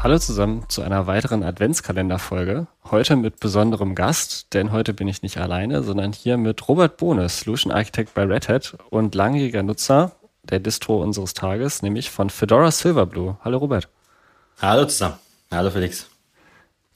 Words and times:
Hallo 0.00 0.16
zusammen 0.20 0.64
zu 0.68 0.82
einer 0.82 1.08
weiteren 1.08 1.42
Adventskalenderfolge. 1.42 2.68
Heute 2.88 3.16
mit 3.16 3.40
besonderem 3.40 3.96
Gast, 3.96 4.54
denn 4.54 4.70
heute 4.70 4.94
bin 4.94 5.08
ich 5.08 5.22
nicht 5.22 5.38
alleine, 5.38 5.82
sondern 5.82 6.12
hier 6.12 6.36
mit 6.36 6.68
Robert 6.68 6.98
Bohne, 6.98 7.28
Solution 7.28 7.72
Architect 7.72 8.14
bei 8.14 8.22
Red 8.22 8.48
Hat 8.48 8.78
und 8.90 9.16
langjähriger 9.16 9.64
Nutzer 9.64 10.12
der 10.44 10.60
Distro 10.60 11.02
unseres 11.02 11.34
Tages, 11.34 11.82
nämlich 11.82 12.10
von 12.10 12.30
Fedora 12.30 12.70
Silverblue. 12.70 13.38
Hallo 13.42 13.58
Robert. 13.58 13.88
Hallo 14.62 14.84
zusammen. 14.86 15.16
Hallo 15.50 15.68
Felix. 15.68 16.06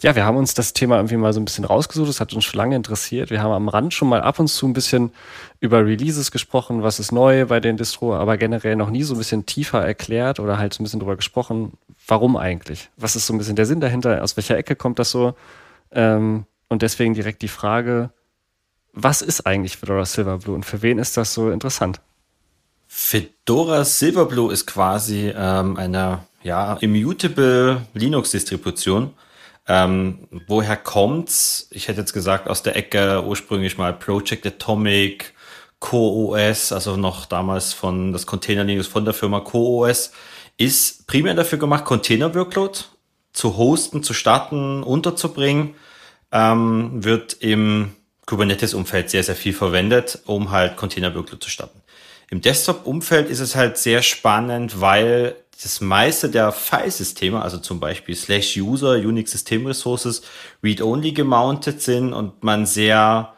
Ja, 0.03 0.17
wir 0.17 0.25
haben 0.25 0.37
uns 0.37 0.53
das 0.55 0.73
Thema 0.73 0.97
irgendwie 0.97 1.17
mal 1.17 1.33
so 1.33 1.41
ein 1.41 1.45
bisschen 1.45 1.65
rausgesucht. 1.65 2.09
Das 2.09 2.19
hat 2.19 2.35
uns 2.35 2.45
schon 2.45 2.59
lange 2.59 2.75
interessiert. 2.75 3.31
Wir 3.31 3.41
haben 3.41 3.53
am 3.53 3.69
Rand 3.69 3.95
schon 3.95 4.09
mal 4.09 4.21
ab 4.21 4.41
und 4.41 4.49
zu 4.49 4.67
ein 4.67 4.73
bisschen 4.73 5.13
über 5.61 5.87
Releases 5.87 6.33
gesprochen, 6.33 6.83
was 6.83 6.99
ist 6.99 7.13
neu 7.13 7.47
bei 7.47 7.61
den 7.61 7.77
Distro, 7.77 8.17
aber 8.17 8.37
generell 8.37 8.75
noch 8.75 8.91
nie 8.91 9.05
so 9.05 9.15
ein 9.15 9.19
bisschen 9.19 9.47
tiefer 9.47 9.81
erklärt 9.81 10.41
oder 10.41 10.59
halt 10.59 10.75
so 10.75 10.83
ein 10.83 10.85
bisschen 10.85 10.99
drüber 10.99 11.15
gesprochen, 11.15 11.75
warum 12.09 12.37
eigentlich? 12.37 12.91
Was 12.97 13.15
ist 13.15 13.29
so 13.29 13.33
ein 13.33 13.39
bisschen 13.39 13.55
der 13.55 13.67
Sinn 13.67 13.81
dahinter? 13.81 14.25
Aus 14.25 14.37
welcher 14.37 14.59
Ecke 14.59 14.75
kommt 14.75 14.99
das 14.99 15.13
so? 15.13 15.35
Ähm, 15.93 16.47
und 16.69 16.83
deswegen 16.83 17.15
direkt 17.15 17.43
die 17.43 17.49
Frage, 17.49 18.11
was 18.93 19.23
ist 19.23 19.47
eigentlich 19.47 19.77
Fedora 19.77 20.05
Silverblue 20.05 20.57
und 20.57 20.65
für 20.65 20.83
wen 20.83 20.99
ist 20.99 21.17
das 21.17 21.33
so 21.33 21.51
interessant? 21.51 22.01
Fedora 22.89 23.85
Silverblue 23.85 24.53
ist 24.53 24.67
quasi 24.67 25.33
ähm, 25.35 25.77
eine 25.77 26.25
ja, 26.43 26.75
immutable 26.81 27.83
Linux-Distribution 27.95 29.13
ähm, 29.69 30.29
woher 30.49 30.77
kommt's? 30.77 31.69
Ich 31.71 31.89
hätte 31.89 32.01
jetzt 32.01 32.13
gesagt, 32.13 32.49
aus 32.49 32.63
der 32.63 32.77
Ecke 32.77 33.23
ursprünglich 33.25 33.79
mal 33.79 33.93
Project 33.93 34.47
Atomic, 34.47 35.35
CoreOS, 35.81 36.73
also 36.73 36.97
noch 36.97 37.27
damals 37.27 37.73
von 37.73 38.13
das 38.13 38.27
Container 38.27 38.65
Linux 38.65 38.87
von 38.87 39.05
der 39.05 39.15
Firma 39.15 39.41
CoreOS, 39.41 40.13
ist 40.57 41.07
primär 41.07 41.35
dafür 41.35 41.59
gemacht, 41.59 41.85
Container 41.85 42.35
Workload 42.35 42.81
zu 43.33 43.57
hosten, 43.57 44.03
zu 44.03 44.15
starten, 44.15 44.83
unterzubringen, 44.83 45.75
ähm, 46.31 47.05
wird 47.05 47.35
im 47.41 47.93
Kubernetes-Umfeld 48.27 49.11
sehr, 49.11 49.25
sehr 49.25 49.35
viel 49.35 49.53
verwendet, 49.53 50.21
um 50.27 50.51
halt 50.51 50.77
Container 50.77 51.15
Workload 51.15 51.43
zu 51.43 51.51
starten. 51.51 51.81
Im 52.31 52.41
Desktop-Umfeld 52.41 53.29
ist 53.29 53.41
es 53.41 53.57
halt 53.57 53.77
sehr 53.77 54.03
spannend, 54.03 54.81
weil 54.81 55.37
das 55.61 55.81
meiste 55.81 56.29
der 56.29 56.53
Filesysteme, 56.53 57.41
also 57.41 57.59
zum 57.59 57.79
Beispiel 57.79 58.17
slash 58.17 58.57
user, 58.57 58.93
Unix 58.93 59.31
System 59.31 59.67
Resources, 59.67 60.23
read-only 60.63 61.13
gemountet 61.13 61.83
sind 61.83 62.13
und 62.13 62.43
man 62.43 62.67
sehr, 62.67 63.35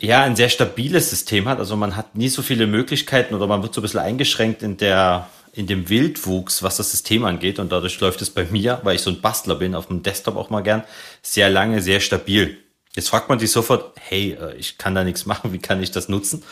ja, 0.00 0.22
ein 0.22 0.36
sehr 0.36 0.48
stabiles 0.48 1.10
System 1.10 1.48
hat. 1.48 1.58
Also 1.58 1.76
man 1.76 1.96
hat 1.96 2.16
nie 2.16 2.28
so 2.28 2.42
viele 2.42 2.66
Möglichkeiten 2.66 3.34
oder 3.34 3.46
man 3.46 3.62
wird 3.62 3.72
so 3.72 3.80
ein 3.80 3.82
bisschen 3.82 4.00
eingeschränkt 4.00 4.62
in 4.62 4.76
der, 4.76 5.28
in 5.52 5.66
dem 5.66 5.88
Wildwuchs, 5.88 6.62
was 6.62 6.76
das 6.76 6.90
System 6.90 7.24
angeht. 7.24 7.58
Und 7.58 7.72
dadurch 7.72 7.98
läuft 8.00 8.20
es 8.20 8.30
bei 8.30 8.44
mir, 8.44 8.80
weil 8.82 8.96
ich 8.96 9.02
so 9.02 9.10
ein 9.10 9.22
Bastler 9.22 9.54
bin, 9.54 9.74
auf 9.74 9.86
dem 9.86 10.02
Desktop 10.02 10.36
auch 10.36 10.50
mal 10.50 10.62
gern, 10.62 10.84
sehr 11.22 11.48
lange, 11.48 11.80
sehr 11.80 12.00
stabil. 12.00 12.58
Jetzt 12.94 13.10
fragt 13.10 13.28
man 13.28 13.38
sich 13.38 13.50
sofort, 13.50 13.92
hey, 14.00 14.32
äh, 14.32 14.56
ich 14.56 14.76
kann 14.76 14.94
da 14.94 15.04
nichts 15.04 15.24
machen, 15.26 15.52
wie 15.52 15.58
kann 15.58 15.82
ich 15.82 15.92
das 15.92 16.10
nutzen? 16.10 16.42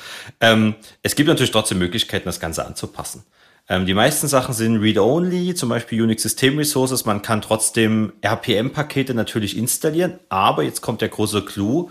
Ähm, 0.41 0.75
es 1.03 1.17
gibt 1.17 1.29
natürlich 1.29 1.51
trotzdem 1.51 1.79
Möglichkeiten, 1.79 2.27
das 2.27 2.41
Ganze 2.41 2.65
anzupassen. 2.65 3.25
Ähm, 3.69 3.87
die 3.87 3.95
meisten 3.95 4.29
Sachen 4.29 4.55
sind 4.55 4.77
Read-Only, 4.77 5.55
zum 5.55 5.71
Beispiel 5.71 6.03
Unix 6.03 6.23
System 6.23 6.59
Resources. 6.59 7.07
Man 7.07 7.23
kann 7.23 7.41
trotzdem 7.41 8.13
RPM-Pakete 8.21 9.15
natürlich 9.15 9.57
installieren, 9.57 10.19
aber 10.29 10.63
jetzt 10.63 10.83
kommt 10.83 11.01
der 11.01 11.09
große 11.09 11.45
Clou. 11.45 11.91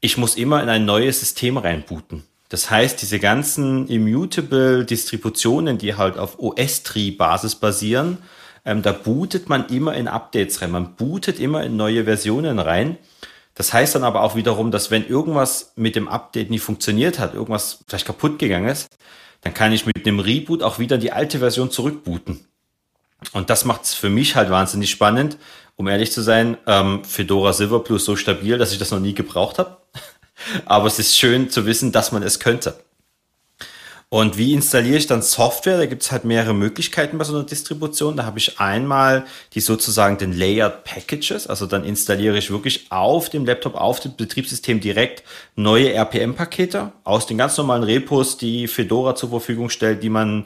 Ich 0.00 0.18
muss 0.18 0.36
immer 0.36 0.62
in 0.62 0.68
ein 0.68 0.84
neues 0.84 1.20
System 1.20 1.56
reinbooten. 1.56 2.24
Das 2.48 2.70
heißt, 2.70 3.00
diese 3.00 3.20
ganzen 3.20 3.88
immutable 3.88 4.84
Distributionen, 4.84 5.78
die 5.78 5.94
halt 5.94 6.18
auf 6.18 6.38
OS-Tree-Basis 6.38 7.56
basieren, 7.56 8.18
ähm, 8.64 8.82
da 8.82 8.92
bootet 8.92 9.48
man 9.48 9.66
immer 9.68 9.94
in 9.94 10.08
Updates 10.08 10.62
rein. 10.62 10.70
Man 10.70 10.96
bootet 10.96 11.38
immer 11.38 11.62
in 11.64 11.76
neue 11.76 12.04
Versionen 12.04 12.58
rein. 12.58 12.98
Das 13.54 13.72
heißt 13.72 13.94
dann 13.94 14.04
aber 14.04 14.22
auch 14.22 14.34
wiederum, 14.34 14.72
dass 14.72 14.90
wenn 14.90 15.06
irgendwas 15.06 15.72
mit 15.76 15.94
dem 15.94 16.08
Update 16.08 16.50
nie 16.50 16.58
funktioniert 16.58 17.18
hat, 17.20 17.34
irgendwas 17.34 17.84
vielleicht 17.86 18.06
kaputt 18.06 18.38
gegangen 18.38 18.68
ist, 18.68 18.88
dann 19.44 19.54
kann 19.54 19.72
ich 19.72 19.86
mit 19.86 20.06
einem 20.06 20.20
Reboot 20.20 20.62
auch 20.62 20.78
wieder 20.78 20.98
die 20.98 21.12
alte 21.12 21.38
Version 21.38 21.70
zurückbooten. 21.70 22.44
Und 23.32 23.50
das 23.50 23.64
macht 23.64 23.84
es 23.84 23.94
für 23.94 24.10
mich 24.10 24.36
halt 24.36 24.50
wahnsinnig 24.50 24.90
spannend. 24.90 25.36
Um 25.76 25.88
ehrlich 25.88 26.12
zu 26.12 26.22
sein, 26.22 26.56
ähm, 26.66 27.04
Fedora 27.04 27.52
Silver 27.52 27.80
Plus 27.82 28.04
so 28.04 28.16
stabil, 28.16 28.58
dass 28.58 28.72
ich 28.72 28.78
das 28.78 28.90
noch 28.90 29.00
nie 29.00 29.14
gebraucht 29.14 29.58
habe. 29.58 29.78
Aber 30.64 30.86
es 30.86 30.98
ist 30.98 31.16
schön 31.16 31.50
zu 31.50 31.66
wissen, 31.66 31.92
dass 31.92 32.12
man 32.12 32.22
es 32.22 32.40
könnte. 32.40 32.78
Und 34.14 34.38
wie 34.38 34.54
installiere 34.54 34.98
ich 34.98 35.08
dann 35.08 35.22
Software? 35.22 35.76
Da 35.76 35.86
gibt 35.86 36.04
es 36.04 36.12
halt 36.12 36.24
mehrere 36.24 36.54
Möglichkeiten 36.54 37.18
bei 37.18 37.24
so 37.24 37.34
einer 37.34 37.42
Distribution. 37.42 38.16
Da 38.16 38.24
habe 38.24 38.38
ich 38.38 38.60
einmal 38.60 39.24
die 39.54 39.60
sozusagen 39.60 40.18
den 40.18 40.32
Layered 40.32 40.84
Packages. 40.84 41.48
Also 41.48 41.66
dann 41.66 41.82
installiere 41.82 42.38
ich 42.38 42.48
wirklich 42.48 42.92
auf 42.92 43.28
dem 43.28 43.44
Laptop, 43.44 43.74
auf 43.74 43.98
dem 43.98 44.14
Betriebssystem 44.14 44.78
direkt 44.78 45.24
neue 45.56 45.92
RPM-Pakete 45.92 46.92
aus 47.02 47.26
den 47.26 47.38
ganz 47.38 47.58
normalen 47.58 47.82
Repos, 47.82 48.38
die 48.38 48.68
Fedora 48.68 49.16
zur 49.16 49.30
Verfügung 49.30 49.68
stellt, 49.68 50.04
die 50.04 50.10
man 50.10 50.44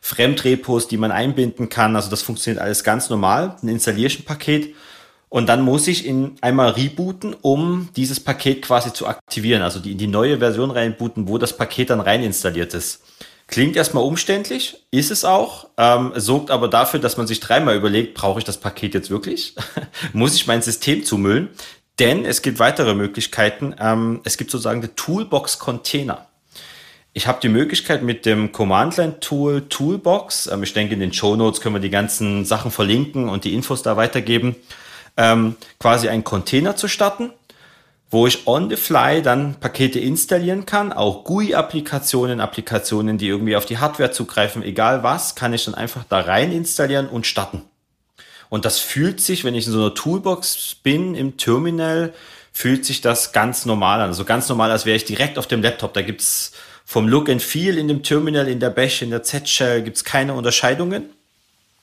Fremdrepos, 0.00 0.88
die 0.88 0.96
man 0.96 1.12
einbinden 1.12 1.68
kann. 1.68 1.96
Also 1.96 2.08
das 2.08 2.22
funktioniert 2.22 2.62
alles 2.62 2.84
ganz 2.84 3.10
normal. 3.10 3.58
Ein 3.62 3.68
installiere 3.68 4.06
ich 4.06 4.18
ein 4.18 4.24
Paket 4.24 4.74
und 5.28 5.46
dann 5.50 5.60
muss 5.60 5.86
ich 5.88 6.06
ihn 6.06 6.36
einmal 6.40 6.70
rebooten, 6.70 7.36
um 7.42 7.90
dieses 7.96 8.18
Paket 8.18 8.62
quasi 8.62 8.94
zu 8.94 9.06
aktivieren. 9.06 9.60
Also 9.60 9.78
die, 9.78 9.92
in 9.92 9.98
die 9.98 10.06
neue 10.06 10.38
Version 10.38 10.70
reinbooten, 10.70 11.28
wo 11.28 11.36
das 11.36 11.54
Paket 11.54 11.90
dann 11.90 12.00
rein 12.00 12.22
installiert 12.22 12.72
ist. 12.72 13.02
Klingt 13.50 13.74
erstmal 13.74 14.04
umständlich, 14.04 14.76
ist 14.92 15.10
es 15.10 15.24
auch, 15.24 15.66
ähm, 15.76 16.12
sorgt 16.14 16.52
aber 16.52 16.68
dafür, 16.68 17.00
dass 17.00 17.16
man 17.16 17.26
sich 17.26 17.40
dreimal 17.40 17.74
überlegt, 17.74 18.14
brauche 18.14 18.38
ich 18.38 18.44
das 18.44 18.58
Paket 18.58 18.94
jetzt 18.94 19.10
wirklich? 19.10 19.56
muss 20.12 20.36
ich 20.36 20.46
mein 20.46 20.62
System 20.62 21.04
zumüllen? 21.04 21.48
Denn 21.98 22.24
es 22.24 22.42
gibt 22.42 22.60
weitere 22.60 22.94
Möglichkeiten. 22.94 23.74
Ähm, 23.78 24.20
es 24.22 24.36
gibt 24.36 24.52
sozusagen 24.52 24.82
die 24.82 24.88
Toolbox-Container. 24.88 26.26
Ich 27.12 27.26
habe 27.26 27.40
die 27.42 27.48
Möglichkeit 27.48 28.04
mit 28.04 28.24
dem 28.24 28.52
Command-Line-Tool 28.52 29.62
Toolbox, 29.68 30.46
ähm, 30.46 30.62
ich 30.62 30.72
denke 30.72 30.94
in 30.94 31.00
den 31.00 31.12
Show 31.12 31.34
Notes 31.34 31.60
können 31.60 31.74
wir 31.74 31.80
die 31.80 31.90
ganzen 31.90 32.44
Sachen 32.44 32.70
verlinken 32.70 33.28
und 33.28 33.42
die 33.42 33.52
Infos 33.52 33.82
da 33.82 33.96
weitergeben, 33.96 34.54
ähm, 35.16 35.56
quasi 35.80 36.08
einen 36.08 36.22
Container 36.22 36.76
zu 36.76 36.86
starten, 36.86 37.32
wo 38.10 38.26
ich 38.26 38.46
on 38.46 38.68
the 38.68 38.76
fly 38.76 39.22
dann 39.22 39.54
Pakete 39.60 40.00
installieren 40.00 40.66
kann, 40.66 40.92
auch 40.92 41.22
GUI-Applikationen, 41.24 42.40
Applikationen, 42.40 43.18
die 43.18 43.28
irgendwie 43.28 43.54
auf 43.54 43.66
die 43.66 43.78
Hardware 43.78 44.10
zugreifen, 44.10 44.64
egal 44.64 45.04
was, 45.04 45.36
kann 45.36 45.52
ich 45.54 45.64
dann 45.64 45.74
einfach 45.76 46.04
da 46.08 46.20
rein 46.20 46.50
installieren 46.50 47.08
und 47.08 47.26
starten. 47.26 47.62
Und 48.48 48.64
das 48.64 48.80
fühlt 48.80 49.20
sich, 49.20 49.44
wenn 49.44 49.54
ich 49.54 49.66
in 49.66 49.72
so 49.72 49.78
einer 49.78 49.94
Toolbox 49.94 50.74
bin 50.82 51.14
im 51.14 51.36
Terminal, 51.36 52.12
fühlt 52.52 52.84
sich 52.84 53.00
das 53.00 53.32
ganz 53.32 53.64
normal 53.64 54.00
an. 54.00 54.08
Also 54.08 54.24
ganz 54.24 54.48
normal, 54.48 54.72
als 54.72 54.84
wäre 54.84 54.96
ich 54.96 55.04
direkt 55.04 55.38
auf 55.38 55.46
dem 55.46 55.62
Laptop. 55.62 55.94
Da 55.94 56.02
gibt's 56.02 56.52
vom 56.84 57.06
Look 57.06 57.28
and 57.28 57.40
Feel 57.40 57.78
in 57.78 57.86
dem 57.86 58.02
Terminal, 58.02 58.48
in 58.48 58.58
der 58.58 58.70
Bash, 58.70 59.02
in 59.02 59.10
der 59.10 59.22
Z-Shell 59.22 59.82
gibt's 59.82 60.02
keine 60.02 60.34
Unterscheidungen. 60.34 61.10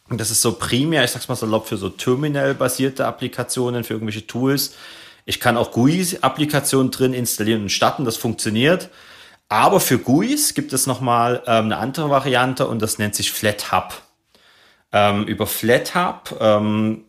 Und 0.09 0.19
das 0.19 0.29
ist 0.29 0.41
so 0.41 0.53
primär, 0.53 1.05
ich 1.05 1.11
sag's 1.11 1.29
mal 1.29 1.35
salopp, 1.35 1.69
für 1.69 1.77
so 1.77 1.87
Terminal-basierte 1.87 3.05
Applikationen, 3.05 3.85
für 3.85 3.93
irgendwelche 3.93 4.27
Tools. 4.27 4.75
Ich 5.27 5.41
kann 5.41 5.57
auch 5.57 5.71
GUI-Applikationen 5.73 6.89
drin 6.89 7.13
installieren 7.13 7.63
und 7.63 7.69
starten, 7.69 8.05
das 8.05 8.15
funktioniert. 8.15 8.89
Aber 9.49 9.81
für 9.81 9.99
GUIs 9.99 10.53
gibt 10.53 10.71
es 10.71 10.87
nochmal 10.87 11.43
ähm, 11.45 11.65
eine 11.65 11.77
andere 11.77 12.09
Variante 12.09 12.65
und 12.65 12.81
das 12.81 12.97
nennt 12.97 13.13
sich 13.13 13.33
FlatHub. 13.33 14.01
Ähm, 14.93 15.25
über 15.25 15.45
FlatHub 15.45 16.37
ähm, 16.39 17.03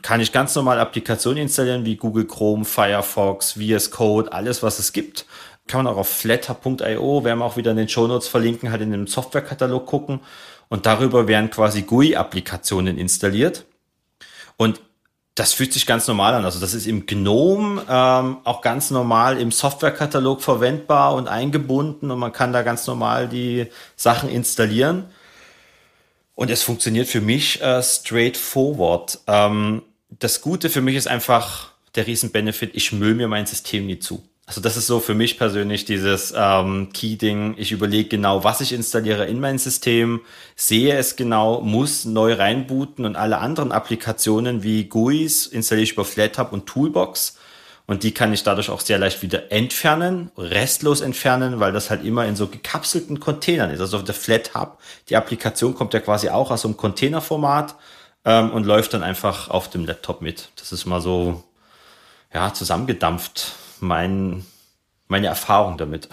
kann 0.00 0.22
ich 0.22 0.32
ganz 0.32 0.54
normal 0.54 0.78
Applikationen 0.78 1.42
installieren 1.42 1.84
wie 1.84 1.96
Google 1.96 2.26
Chrome, 2.26 2.64
Firefox, 2.64 3.52
VS 3.52 3.90
Code, 3.90 4.32
alles 4.32 4.62
was 4.62 4.78
es 4.78 4.94
gibt. 4.94 5.26
Kann 5.66 5.84
man 5.84 5.92
auch 5.92 5.98
auf 5.98 6.08
flathub.io, 6.08 7.24
werden 7.24 7.38
wir 7.40 7.44
auch 7.44 7.58
wieder 7.58 7.72
in 7.72 7.76
den 7.76 7.90
Show 7.90 8.06
Notes 8.06 8.26
verlinken, 8.26 8.70
halt 8.70 8.80
in 8.80 8.90
dem 8.90 9.06
Softwarekatalog 9.06 9.84
gucken. 9.84 10.20
Und 10.70 10.86
darüber 10.86 11.28
werden 11.28 11.50
quasi 11.50 11.82
GUI-Applikationen 11.82 12.96
installiert. 12.96 13.66
Und 14.56 14.80
das 15.34 15.52
fühlt 15.52 15.72
sich 15.72 15.86
ganz 15.86 16.06
normal 16.06 16.34
an. 16.34 16.44
Also 16.44 16.60
das 16.60 16.74
ist 16.74 16.86
im 16.86 17.06
GNOME 17.06 17.84
ähm, 17.88 18.36
auch 18.44 18.60
ganz 18.60 18.90
normal 18.90 19.40
im 19.40 19.50
Softwarekatalog 19.50 20.42
verwendbar 20.42 21.14
und 21.14 21.26
eingebunden 21.26 22.10
und 22.10 22.18
man 22.18 22.32
kann 22.32 22.52
da 22.52 22.62
ganz 22.62 22.86
normal 22.86 23.28
die 23.28 23.66
Sachen 23.96 24.28
installieren. 24.28 25.06
Und 26.36 26.50
es 26.50 26.62
funktioniert 26.62 27.08
für 27.08 27.20
mich 27.20 27.60
äh, 27.62 27.82
straightforward. 27.82 29.20
Ähm, 29.26 29.82
das 30.10 30.40
Gute 30.40 30.70
für 30.70 30.80
mich 30.80 30.96
ist 30.96 31.08
einfach 31.08 31.72
der 31.96 32.06
Riesen-Benefit, 32.06 32.70
ich 32.74 32.92
müll 32.92 33.14
mir 33.14 33.28
mein 33.28 33.46
System 33.46 33.86
nie 33.86 33.98
zu. 33.98 34.22
Also 34.46 34.60
das 34.60 34.76
ist 34.76 34.86
so 34.86 35.00
für 35.00 35.14
mich 35.14 35.38
persönlich 35.38 35.86
dieses 35.86 36.34
ähm, 36.36 36.90
Key-Ding. 36.92 37.54
Ich 37.56 37.72
überlege 37.72 38.10
genau, 38.10 38.44
was 38.44 38.60
ich 38.60 38.72
installiere 38.74 39.24
in 39.24 39.40
mein 39.40 39.58
System, 39.58 40.20
sehe 40.54 40.96
es 40.96 41.16
genau, 41.16 41.62
muss 41.62 42.04
neu 42.04 42.34
reinbooten 42.34 43.06
und 43.06 43.16
alle 43.16 43.38
anderen 43.38 43.72
Applikationen 43.72 44.62
wie 44.62 44.84
GUIs 44.84 45.46
installiere 45.46 45.84
ich 45.84 45.92
über 45.92 46.04
FlatHub 46.04 46.52
und 46.52 46.66
Toolbox. 46.66 47.38
Und 47.86 48.02
die 48.02 48.12
kann 48.12 48.32
ich 48.32 48.42
dadurch 48.42 48.70
auch 48.70 48.80
sehr 48.80 48.98
leicht 48.98 49.22
wieder 49.22 49.52
entfernen, 49.52 50.30
restlos 50.38 51.00
entfernen, 51.02 51.60
weil 51.60 51.72
das 51.72 51.90
halt 51.90 52.04
immer 52.04 52.26
in 52.26 52.36
so 52.36 52.46
gekapselten 52.46 53.20
Containern 53.20 53.70
ist. 53.70 53.80
Also 53.80 53.98
auf 53.98 54.04
der 54.04 54.14
FlatHub, 54.14 54.78
die 55.08 55.16
Applikation 55.16 55.74
kommt 55.74 55.92
ja 55.92 56.00
quasi 56.00 56.28
auch 56.30 56.50
aus 56.50 56.62
so 56.62 56.68
einem 56.68 56.78
Containerformat 56.78 57.74
ähm, 58.24 58.50
und 58.50 58.64
läuft 58.64 58.94
dann 58.94 59.02
einfach 59.02 59.48
auf 59.48 59.68
dem 59.68 59.84
Laptop 59.84 60.22
mit. 60.22 60.48
Das 60.56 60.72
ist 60.72 60.86
mal 60.86 61.02
so, 61.02 61.44
ja, 62.32 62.54
zusammengedampft, 62.54 63.52
mein, 63.84 64.44
meine 65.08 65.28
Erfahrung 65.28 65.78
damit. 65.78 66.08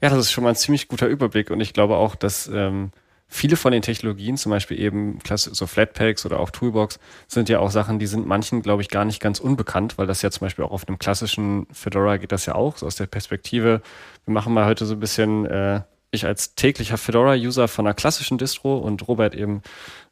Ja, 0.00 0.10
das 0.10 0.18
ist 0.18 0.32
schon 0.32 0.42
mal 0.44 0.50
ein 0.50 0.56
ziemlich 0.56 0.88
guter 0.88 1.06
Überblick 1.06 1.50
und 1.50 1.60
ich 1.60 1.72
glaube 1.72 1.96
auch, 1.96 2.16
dass 2.16 2.48
ähm, 2.48 2.90
viele 3.28 3.56
von 3.56 3.72
den 3.72 3.82
Technologien, 3.82 4.36
zum 4.36 4.50
Beispiel 4.50 4.78
eben 4.78 5.18
so 5.36 5.66
Flatpaks 5.66 6.26
oder 6.26 6.40
auch 6.40 6.50
Toolbox, 6.50 6.98
sind 7.28 7.48
ja 7.48 7.60
auch 7.60 7.70
Sachen, 7.70 7.98
die 7.98 8.06
sind 8.06 8.26
manchen, 8.26 8.62
glaube 8.62 8.82
ich, 8.82 8.88
gar 8.88 9.04
nicht 9.04 9.20
ganz 9.20 9.40
unbekannt, 9.40 9.96
weil 9.96 10.06
das 10.06 10.20
ja 10.22 10.30
zum 10.30 10.46
Beispiel 10.46 10.64
auch 10.64 10.72
auf 10.72 10.86
einem 10.86 10.98
klassischen 10.98 11.66
Fedora 11.72 12.18
geht 12.18 12.32
das 12.32 12.46
ja 12.46 12.54
auch, 12.56 12.76
so 12.76 12.86
aus 12.86 12.96
der 12.96 13.06
Perspektive. 13.06 13.80
Wir 14.24 14.34
machen 14.34 14.52
mal 14.52 14.66
heute 14.66 14.84
so 14.84 14.94
ein 14.94 15.00
bisschen, 15.00 15.46
äh, 15.46 15.82
ich 16.10 16.26
als 16.26 16.54
täglicher 16.56 16.98
Fedora-User 16.98 17.68
von 17.68 17.86
einer 17.86 17.94
klassischen 17.94 18.36
Distro 18.36 18.76
und 18.76 19.08
Robert 19.08 19.34
eben 19.34 19.62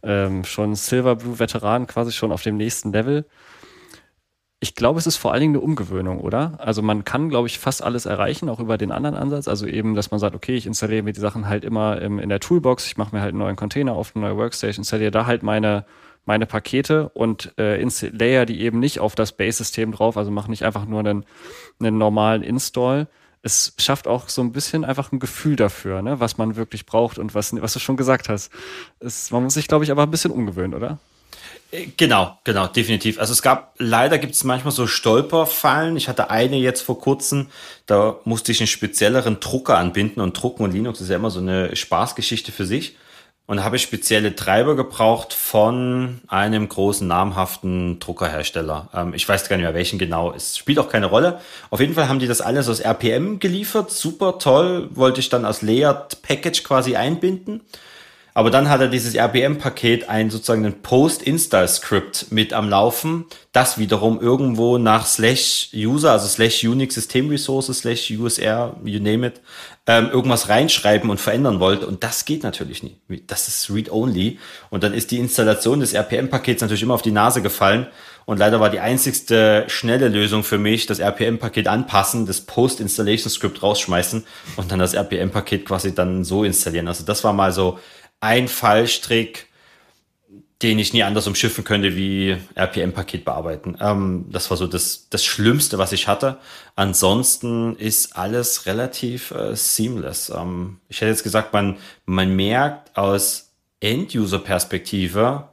ähm, 0.02 0.44
schon 0.44 0.74
Silverblue-Veteran 0.74 1.86
quasi 1.86 2.12
schon 2.12 2.32
auf 2.32 2.42
dem 2.42 2.56
nächsten 2.56 2.92
Level 2.92 3.26
ich 4.62 4.74
glaube, 4.74 4.98
es 4.98 5.06
ist 5.06 5.16
vor 5.16 5.32
allen 5.32 5.40
Dingen 5.40 5.54
eine 5.54 5.64
Umgewöhnung, 5.64 6.20
oder? 6.20 6.52
Also 6.58 6.82
man 6.82 7.04
kann, 7.04 7.30
glaube 7.30 7.48
ich, 7.48 7.58
fast 7.58 7.82
alles 7.82 8.04
erreichen, 8.04 8.50
auch 8.50 8.60
über 8.60 8.76
den 8.76 8.92
anderen 8.92 9.16
Ansatz. 9.16 9.48
Also 9.48 9.66
eben, 9.66 9.94
dass 9.94 10.10
man 10.10 10.20
sagt, 10.20 10.36
okay, 10.36 10.54
ich 10.54 10.66
installiere 10.66 11.02
mir 11.02 11.14
die 11.14 11.20
Sachen 11.20 11.48
halt 11.48 11.64
immer 11.64 12.00
in 12.00 12.28
der 12.28 12.40
Toolbox, 12.40 12.86
ich 12.86 12.98
mache 12.98 13.16
mir 13.16 13.22
halt 13.22 13.30
einen 13.30 13.38
neuen 13.38 13.56
Container 13.56 13.94
auf, 13.94 14.14
eine 14.14 14.26
neue 14.26 14.36
Workstation, 14.36 14.82
installiere 14.82 15.10
da 15.10 15.24
halt 15.24 15.42
meine, 15.42 15.86
meine 16.26 16.44
Pakete 16.44 17.08
und 17.08 17.54
äh, 17.58 17.82
layer 18.12 18.44
die 18.44 18.60
eben 18.60 18.80
nicht 18.80 19.00
auf 19.00 19.14
das 19.14 19.32
Base-System 19.32 19.92
drauf, 19.92 20.18
also 20.18 20.30
mache 20.30 20.50
nicht 20.50 20.64
einfach 20.64 20.84
nur 20.84 21.00
einen, 21.00 21.24
einen 21.80 21.96
normalen 21.96 22.42
Install. 22.42 23.08
Es 23.40 23.72
schafft 23.78 24.06
auch 24.06 24.28
so 24.28 24.42
ein 24.42 24.52
bisschen 24.52 24.84
einfach 24.84 25.10
ein 25.10 25.20
Gefühl 25.20 25.56
dafür, 25.56 26.02
ne, 26.02 26.20
was 26.20 26.36
man 26.36 26.56
wirklich 26.56 26.84
braucht 26.84 27.18
und 27.18 27.34
was, 27.34 27.58
was 27.58 27.72
du 27.72 27.78
schon 27.78 27.96
gesagt 27.96 28.28
hast. 28.28 28.52
Es, 28.98 29.30
man 29.30 29.42
muss 29.42 29.54
sich, 29.54 29.68
glaube 29.68 29.84
ich, 29.84 29.90
aber 29.90 30.02
ein 30.02 30.10
bisschen 30.10 30.32
umgewöhnen, 30.32 30.74
oder? 30.74 30.98
Genau, 31.96 32.36
genau, 32.42 32.66
definitiv. 32.66 33.20
Also 33.20 33.32
es 33.32 33.42
gab, 33.42 33.74
leider 33.78 34.18
gibt 34.18 34.34
es 34.34 34.42
manchmal 34.42 34.72
so 34.72 34.88
Stolperfallen. 34.88 35.96
Ich 35.96 36.08
hatte 36.08 36.28
eine 36.28 36.56
jetzt 36.56 36.80
vor 36.80 37.00
kurzem, 37.00 37.46
da 37.86 38.16
musste 38.24 38.50
ich 38.50 38.60
einen 38.60 38.66
spezielleren 38.66 39.38
Drucker 39.38 39.78
anbinden 39.78 40.20
und 40.20 40.40
Drucken 40.40 40.64
und 40.64 40.72
Linux 40.72 41.00
ist 41.00 41.10
ja 41.10 41.16
immer 41.16 41.30
so 41.30 41.38
eine 41.38 41.74
Spaßgeschichte 41.76 42.50
für 42.50 42.66
sich. 42.66 42.96
Und 43.46 43.64
habe 43.64 43.74
ich 43.74 43.82
spezielle 43.82 44.36
Treiber 44.36 44.76
gebraucht 44.76 45.32
von 45.32 46.20
einem 46.28 46.68
großen 46.68 47.06
namhaften 47.06 47.98
Druckerhersteller. 47.98 48.88
Ähm, 48.94 49.12
ich 49.12 49.28
weiß 49.28 49.48
gar 49.48 49.56
nicht 49.56 49.64
mehr 49.64 49.74
welchen 49.74 49.98
genau. 49.98 50.32
Es 50.32 50.56
spielt 50.56 50.78
auch 50.78 50.88
keine 50.88 51.06
Rolle. 51.06 51.40
Auf 51.68 51.80
jeden 51.80 51.94
Fall 51.94 52.08
haben 52.08 52.20
die 52.20 52.28
das 52.28 52.40
alles 52.40 52.68
aus 52.68 52.78
RPM 52.78 53.40
geliefert. 53.40 53.90
Super 53.90 54.38
toll. 54.38 54.88
Wollte 54.94 55.18
ich 55.18 55.30
dann 55.30 55.44
als 55.44 55.62
Layered 55.62 56.22
Package 56.22 56.62
quasi 56.62 56.94
einbinden. 56.94 57.62
Aber 58.34 58.50
dann 58.50 58.68
hat 58.68 58.80
er 58.80 58.88
dieses 58.88 59.14
RPM-Paket 59.14 60.08
ein 60.08 60.30
sozusagen 60.30 60.64
ein 60.64 60.82
Post-Install-Skript 60.82 62.30
mit 62.30 62.52
am 62.52 62.68
Laufen, 62.68 63.26
das 63.52 63.78
wiederum 63.78 64.20
irgendwo 64.20 64.78
nach 64.78 65.06
slash 65.06 65.70
user, 65.74 66.12
also 66.12 66.28
slash 66.28 66.62
Unix 66.62 66.94
System 66.94 67.28
Resources, 67.28 67.80
slash 67.80 68.10
USR, 68.10 68.76
you 68.84 69.00
name 69.00 69.26
it, 69.26 69.40
ähm, 69.86 70.10
irgendwas 70.10 70.48
reinschreiben 70.48 71.10
und 71.10 71.18
verändern 71.18 71.58
wollte. 71.58 71.86
Und 71.86 72.04
das 72.04 72.24
geht 72.24 72.44
natürlich 72.44 72.82
nie. 72.82 72.96
Das 73.26 73.48
ist 73.48 73.70
read-only. 73.70 74.38
Und 74.70 74.84
dann 74.84 74.94
ist 74.94 75.10
die 75.10 75.18
Installation 75.18 75.80
des 75.80 75.92
RPM-Pakets 75.94 76.62
natürlich 76.62 76.82
immer 76.82 76.94
auf 76.94 77.02
die 77.02 77.10
Nase 77.10 77.42
gefallen. 77.42 77.88
Und 78.26 78.38
leider 78.38 78.60
war 78.60 78.70
die 78.70 78.78
einzigste 78.78 79.64
schnelle 79.66 80.06
Lösung 80.06 80.44
für 80.44 80.58
mich, 80.58 80.86
das 80.86 81.00
RPM-Paket 81.00 81.66
anpassen, 81.66 82.26
das 82.26 82.42
Post-Installation-Script 82.42 83.60
rausschmeißen 83.60 84.24
und 84.56 84.70
dann 84.70 84.78
das 84.78 84.94
RPM-Paket 84.94 85.66
quasi 85.66 85.94
dann 85.94 86.22
so 86.22 86.44
installieren. 86.44 86.86
Also 86.86 87.04
das 87.04 87.24
war 87.24 87.32
mal 87.32 87.50
so 87.50 87.80
ein 88.20 88.48
Fallstrick, 88.48 89.46
den 90.62 90.78
ich 90.78 90.92
nie 90.92 91.02
anders 91.02 91.26
umschiffen 91.26 91.64
könnte 91.64 91.96
wie 91.96 92.36
RPM-Paket 92.54 93.24
bearbeiten. 93.24 93.78
Ähm, 93.80 94.26
das 94.30 94.50
war 94.50 94.56
so 94.58 94.66
das, 94.66 95.08
das 95.08 95.24
Schlimmste, 95.24 95.78
was 95.78 95.92
ich 95.92 96.06
hatte. 96.06 96.38
Ansonsten 96.76 97.76
ist 97.76 98.16
alles 98.16 98.66
relativ 98.66 99.30
äh, 99.30 99.56
seamless. 99.56 100.30
Ähm, 100.30 100.78
ich 100.88 101.00
hätte 101.00 101.10
jetzt 101.10 101.22
gesagt, 101.22 101.54
man, 101.54 101.78
man 102.04 102.36
merkt 102.36 102.96
aus 102.96 103.52
End-User-Perspektive, 103.80 105.48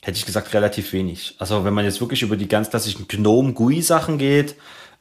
hätte 0.00 0.16
ich 0.16 0.24
gesagt, 0.24 0.54
relativ 0.54 0.94
wenig. 0.94 1.34
Also 1.38 1.64
wenn 1.64 1.74
man 1.74 1.84
jetzt 1.84 2.00
wirklich 2.00 2.22
über 2.22 2.38
die 2.38 2.48
ganz 2.48 2.70
klassischen 2.70 3.08
GNOME-GUI-Sachen 3.08 4.16
geht, 4.16 4.54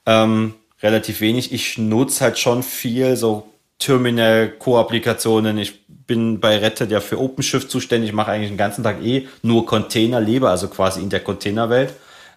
ähm, 0.05 0.55
relativ 0.81 1.21
wenig. 1.21 1.51
Ich 1.53 1.77
nutze 1.77 2.23
halt 2.25 2.39
schon 2.39 2.63
viel 2.63 3.15
so 3.15 3.49
Terminal-Co-Applikationen. 3.79 5.57
Ich 5.57 5.79
bin 6.09 6.39
bei 6.39 6.57
Rettet 6.57 6.89
ja 6.89 6.99
für 6.99 7.21
OpenShift 7.21 7.69
zuständig, 7.69 8.11
mache 8.11 8.31
eigentlich 8.31 8.49
den 8.49 8.57
ganzen 8.57 8.83
Tag 8.83 9.01
eh 9.01 9.27
nur 9.43 9.67
Container, 9.67 10.19
lebe 10.19 10.49
also 10.49 10.67
quasi 10.67 11.01
in 11.01 11.09
der 11.09 11.19
Containerwelt. 11.19 11.93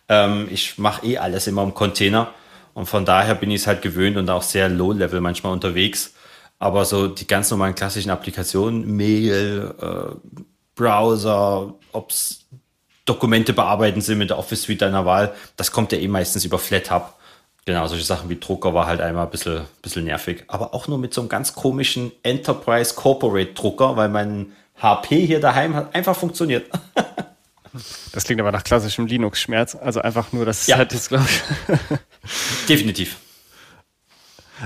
Ähm, 0.09 0.47
ich 0.51 0.77
mache 0.77 1.07
eh 1.07 1.17
alles 1.17 1.47
immer 1.47 1.63
im 1.63 1.73
Container 1.73 2.29
und 2.75 2.87
von 2.87 3.07
daher 3.07 3.35
bin 3.35 3.51
ich 3.51 3.63
es 3.63 3.67
halt 3.67 3.81
gewöhnt 3.81 4.19
und 4.19 4.29
auch 4.29 4.43
sehr 4.43 4.69
low-level 4.69 5.23
manchmal 5.23 5.53
unterwegs. 5.55 6.13
Aber 6.59 6.85
so 6.85 7.09
die 7.09 7.27
ganz 7.27 7.51
normalen 7.51 7.75
klassischen 7.75 8.11
Applikationen, 8.11 8.95
Mail, 8.95 9.75
äh, 9.81 10.37
Browser, 10.75 11.75
ob's 11.93 12.45
Dokumente 13.05 13.53
bearbeiten 13.53 14.01
sind 14.01 14.19
mit 14.19 14.31
der 14.31 14.39
Office 14.39 14.63
Suite 14.63 14.83
deiner 14.83 15.05
Wahl, 15.07 15.35
das 15.57 15.73
kommt 15.73 15.93
ja 15.93 15.99
eh 15.99 16.09
meistens 16.09 16.45
über 16.45 16.59
FlatHub. 16.59 17.15
Genau, 17.65 17.87
solche 17.87 18.05
Sachen 18.05 18.29
wie 18.29 18.41
Drucker 18.41 18.75
war 18.75 18.87
halt 18.87 19.01
einmal 19.01 19.25
ein 19.25 19.31
bisschen, 19.31 19.63
bisschen 19.83 20.05
nervig. 20.05 20.45
Aber 20.49 20.75
auch 20.75 20.89
nur 20.89 20.99
mit 20.99 21.15
so 21.15 21.21
einem 21.21 21.29
ganz 21.29 21.55
komischen 21.55 22.11
Enterprise 22.25 22.95
Corporate 22.95 23.53
Drucker, 23.53 23.97
weil 23.97 24.09
mein 24.09 24.53
HP 24.81 25.27
hier 25.27 25.41
daheim 25.41 25.77
hat 25.77 25.95
einfach 25.95 26.17
funktioniert. 26.17 26.69
das 28.13 28.25
klingt 28.25 28.41
aber 28.41 28.51
nach 28.51 28.65
klassischem 28.65 29.07
Linux-Schmerz. 29.07 29.77
Also 29.77 30.01
einfach 30.01 30.33
nur, 30.33 30.45
das 30.45 30.67
ja. 30.67 30.79
hat 30.79 30.93
jetzt, 30.93 31.09
glaube 31.09 31.25
ich. 31.25 31.99
Definitiv. 32.69 33.17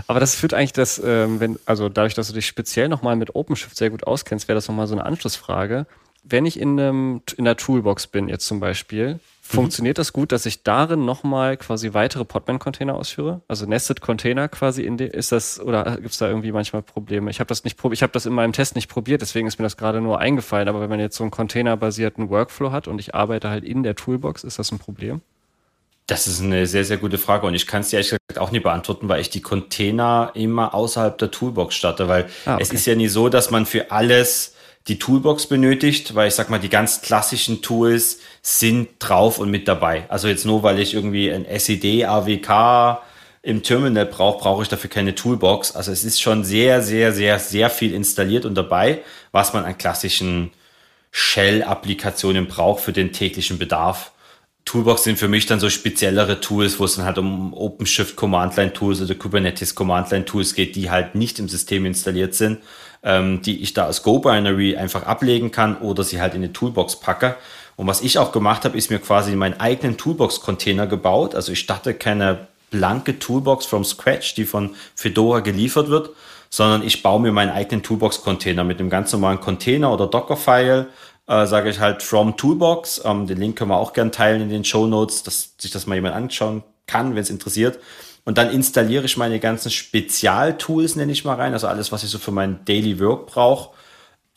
Aber 0.07 0.21
das 0.21 0.35
führt 0.35 0.55
eigentlich 0.55 0.73
das, 0.73 1.01
ähm, 1.03 1.41
wenn, 1.41 1.59
also 1.67 1.89
dadurch, 1.89 2.15
dass 2.15 2.29
du 2.29 2.33
dich 2.33 2.47
speziell 2.47 2.89
nochmal 2.89 3.17
mit 3.17 3.35
OpenShift 3.35 3.77
sehr 3.77 3.91
gut 3.91 4.07
auskennst, 4.07 4.49
wäre 4.49 4.57
das 4.57 4.69
nochmal 4.69 4.87
so 4.87 4.95
eine 4.95 5.05
Anschlussfrage. 5.05 5.87
Wenn 6.29 6.47
ich 6.47 6.59
in, 6.59 6.79
einem, 6.79 7.23
in 7.37 7.45
der 7.45 7.57
Toolbox 7.57 8.09
bin, 8.09 8.29
jetzt 8.29 8.47
zum 8.47 8.61
Beispiel, 8.61 9.21
Funktioniert 9.49 9.99
das 9.99 10.13
gut, 10.13 10.33
dass 10.33 10.45
ich 10.45 10.65
darin 10.65 11.05
nochmal 11.05 11.57
quasi 11.57 11.95
weitere 11.95 12.25
Podman-Container 12.25 12.95
ausführe? 12.95 13.43
Also 13.47 13.65
Nested 13.65 14.01
Container 14.01 14.49
quasi 14.49 14.83
in 14.83 14.97
dem, 14.97 15.11
ist 15.11 15.31
das, 15.31 15.61
oder 15.61 15.85
gibt 15.97 16.11
es 16.11 16.19
da 16.19 16.29
irgendwie 16.29 16.51
manchmal 16.51 16.83
Probleme? 16.83 17.31
Ich 17.31 17.39
habe 17.39 17.47
das 17.47 17.63
nicht 17.63 17.77
probiert, 17.77 17.99
ich 17.99 18.03
habe 18.03 18.13
das 18.13 18.27
in 18.27 18.33
meinem 18.33 18.53
Test 18.53 18.75
nicht 18.75 18.89
probiert, 18.89 19.23
deswegen 19.23 19.47
ist 19.47 19.59
mir 19.61 19.63
das 19.63 19.77
gerade 19.77 20.01
nur 20.01 20.19
eingefallen. 20.19 20.69
Aber 20.69 20.81
wenn 20.81 20.91
man 20.91 20.99
jetzt 20.99 21.17
so 21.17 21.23
einen 21.23 21.31
containerbasierten 21.31 22.29
Workflow 22.29 22.73
hat 22.73 22.89
und 22.89 22.99
ich 22.99 23.15
arbeite 23.15 23.49
halt 23.49 23.63
in 23.63 23.85
der 23.85 23.95
Toolbox, 23.95 24.43
ist 24.43 24.59
das 24.59 24.73
ein 24.73 24.81
Problem? 24.81 25.21
Das 26.09 26.27
ist 26.27 26.43
eine 26.43 26.67
sehr, 26.67 26.85
sehr 26.85 26.97
gute 26.97 27.19
Frage 27.19 27.47
und 27.47 27.55
ich 27.55 27.69
kann 27.69 27.83
es 27.83 27.91
dir 27.91 27.97
ehrlich 27.97 28.11
gesagt 28.11 28.39
auch 28.39 28.51
nicht 28.51 28.65
beantworten, 28.65 29.09
weil 29.09 29.21
ich 29.21 29.31
die 29.31 29.43
Container 29.43 30.33
immer 30.35 30.75
außerhalb 30.75 31.19
der 31.19 31.31
Toolbox 31.31 31.77
starte, 31.77 32.09
weil 32.09 32.29
ah, 32.47 32.55
okay. 32.55 32.63
es 32.63 32.73
ist 32.73 32.87
ja 32.87 32.97
nie 32.97 33.09
so, 33.09 33.29
dass 33.29 33.53
man 33.53 33.65
für 33.65 33.93
alles 33.93 34.56
die 34.89 34.99
Toolbox 34.99 35.47
benötigt, 35.47 36.15
weil 36.15 36.29
ich 36.29 36.35
sag 36.35 36.49
mal, 36.49 36.61
die 36.61 36.69
ganz 36.69 37.03
klassischen 37.03 37.61
Tools 37.61 38.21
sind 38.43 38.91
drauf 39.01 39.39
und 39.39 39.51
mit 39.51 39.67
dabei. 39.67 40.05
Also 40.09 40.29
jetzt 40.29 40.45
nur, 40.45 40.63
weil 40.63 40.79
ich 40.79 40.95
irgendwie 40.95 41.31
ein 41.33 41.45
SED, 41.45 42.05
AWK 42.05 43.03
im 43.43 43.63
Terminal 43.63 44.07
brauche, 44.07 44.41
brauche 44.41 44.63
ich 44.63 44.69
dafür 44.69 44.91
keine 44.91 45.15
Toolbox. 45.15 45.75
Also 45.75 45.93
es 45.93 46.05
ist 46.05 46.21
schon 46.21 46.45
sehr, 46.45 46.83
sehr, 46.83 47.13
sehr, 47.13 47.39
sehr 47.39 47.71
viel 47.71 47.95
installiert 47.95 48.45
und 48.45 48.55
dabei, 48.55 49.03
was 49.33 49.53
man 49.53 49.65
an 49.65 49.77
klassischen 49.79 50.51
Shell-Applikationen 51.11 52.47
braucht 52.47 52.83
für 52.83 52.93
den 52.93 53.13
täglichen 53.13 53.59
Bedarf. 53.59 54.13
Toolbox 54.67 55.05
sind 55.05 55.19
für 55.19 55.29
mich 55.29 55.47
dann 55.47 55.61
so 55.61 55.71
speziellere 55.71 56.41
Tools, 56.41 56.79
wo 56.79 56.85
es 56.85 56.97
dann 56.97 57.07
halt 57.07 57.17
um 57.17 57.55
OpenShift 57.55 58.17
Command 58.17 58.55
Line 58.57 58.75
Tools 58.75 59.01
oder 59.01 59.15
Kubernetes 59.15 59.75
Command 59.75 60.11
Line 60.11 60.27
Tools 60.27 60.55
geht, 60.55 60.77
die 60.77 60.91
halt 60.91 61.15
nicht 61.15 61.39
im 61.39 61.49
System 61.49 61.87
installiert 61.87 62.35
sind 62.35 62.59
ähm, 63.07 63.41
die 63.41 63.63
ich 63.63 63.73
da 63.73 63.87
als 63.87 64.03
Go-Binary 64.03 64.77
einfach 64.77 65.05
ablegen 65.05 65.53
kann 65.53 65.79
oder 65.79 66.03
sie 66.03 66.21
halt 66.21 66.35
in 66.35 66.43
eine 66.43 66.53
Toolbox 66.53 66.97
packe. 66.97 67.37
Und 67.77 67.87
was 67.87 68.01
ich 68.01 68.19
auch 68.19 68.33
gemacht 68.33 68.65
habe, 68.65 68.77
ist 68.77 68.91
mir 68.91 68.99
quasi 68.99 69.37
meinen 69.37 69.61
eigenen 69.61 69.97
Toolbox-Container 69.97 70.87
gebaut. 70.87 71.35
Also 71.35 71.53
ich 71.53 71.61
starte 71.61 71.95
keine 71.95 72.49
blanke 72.71 73.19
Toolbox 73.19 73.65
from 73.65 73.85
scratch, 73.85 74.35
die 74.35 74.45
von 74.45 74.75
Fedora 74.97 75.41
geliefert 75.41 75.89
wird, 75.89 76.11
sondern 76.51 76.83
ich 76.83 77.03
baue 77.03 77.21
mir 77.21 77.33
meinen 77.33 77.51
eigenen 77.51 77.85
Toolbox-Container 77.85 78.65
mit 78.65 78.81
einem 78.81 78.91
ganz 78.91 79.13
normalen 79.13 79.41
Container 79.41 79.93
oder 79.93 80.09
Docker-File, 80.09 80.89
äh, 81.27 81.47
sage 81.47 81.71
ich 81.71 81.81
halt 81.81 82.03
from 82.03 82.37
Toolbox. 82.37 83.03
Ähm, 83.05 83.27
den 83.27 83.39
Link 83.39 83.57
können 83.57 83.71
wir 83.71 83.79
auch 83.79 83.93
gerne 83.93 84.11
teilen 84.11 84.43
in 84.43 84.49
den 84.49 84.65
Show 84.65 84.87
Notes, 84.87 85.23
dass 85.23 85.55
sich 85.59 85.71
das 85.71 85.87
mal 85.87 85.97
jemand 85.97 86.15
anschauen 86.15 86.63
kann, 86.87 87.15
wenn 87.15 87.23
es 87.23 87.31
interessiert. 87.31 87.79
Und 88.25 88.39
dann 88.39 88.51
installiere 88.51 89.05
ich 89.05 89.17
meine 89.17 89.39
ganzen 89.39 89.71
Spezialtools, 89.71 90.97
nenne 90.97 91.13
ich 91.13 91.25
mal 91.25 91.37
rein, 91.37 91.53
also 91.53 91.69
alles, 91.69 91.93
was 91.93 92.03
ich 92.03 92.11
so 92.11 92.19
für 92.19 92.33
mein 92.33 92.65
Daily 92.65 92.99
Work 93.01 93.27
brauche. 93.27 93.71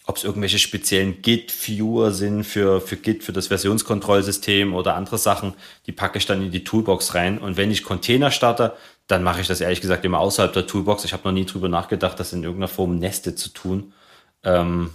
Ob 0.05 0.17
es 0.17 0.23
irgendwelche 0.23 0.57
speziellen 0.57 1.21
Git-Viewer 1.21 2.11
sind 2.11 2.43
für, 2.43 2.81
für 2.81 2.97
Git, 2.97 3.23
für 3.23 3.33
das 3.33 3.47
Versionskontrollsystem 3.47 4.73
oder 4.73 4.95
andere 4.95 5.19
Sachen, 5.19 5.53
die 5.85 5.91
packe 5.91 6.17
ich 6.17 6.25
dann 6.25 6.41
in 6.41 6.51
die 6.51 6.63
Toolbox 6.63 7.13
rein. 7.13 7.37
Und 7.37 7.57
wenn 7.57 7.69
ich 7.69 7.83
Container 7.83 8.31
starte, 8.31 8.73
dann 9.05 9.23
mache 9.23 9.41
ich 9.41 9.47
das 9.47 9.61
ehrlich 9.61 9.81
gesagt 9.81 10.05
immer 10.05 10.19
außerhalb 10.19 10.53
der 10.53 10.65
Toolbox. 10.67 11.05
Ich 11.05 11.13
habe 11.13 11.23
noch 11.27 11.31
nie 11.31 11.45
drüber 11.45 11.69
nachgedacht, 11.69 12.19
das 12.19 12.33
in 12.33 12.43
irgendeiner 12.43 12.67
Form 12.67 12.97
Neste 12.97 13.35
zu 13.35 13.49
tun. 13.49 13.93
Ähm, 14.43 14.91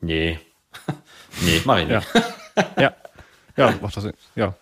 nee. 0.00 0.38
nee, 1.42 1.60
mach 1.64 1.78
ich 1.78 1.88
nicht. 1.88 2.06
Ja, 2.78 2.94
ja, 3.58 3.68
ja, 3.68 3.74
macht 3.82 3.94
das, 3.98 4.08
ja. 4.34 4.54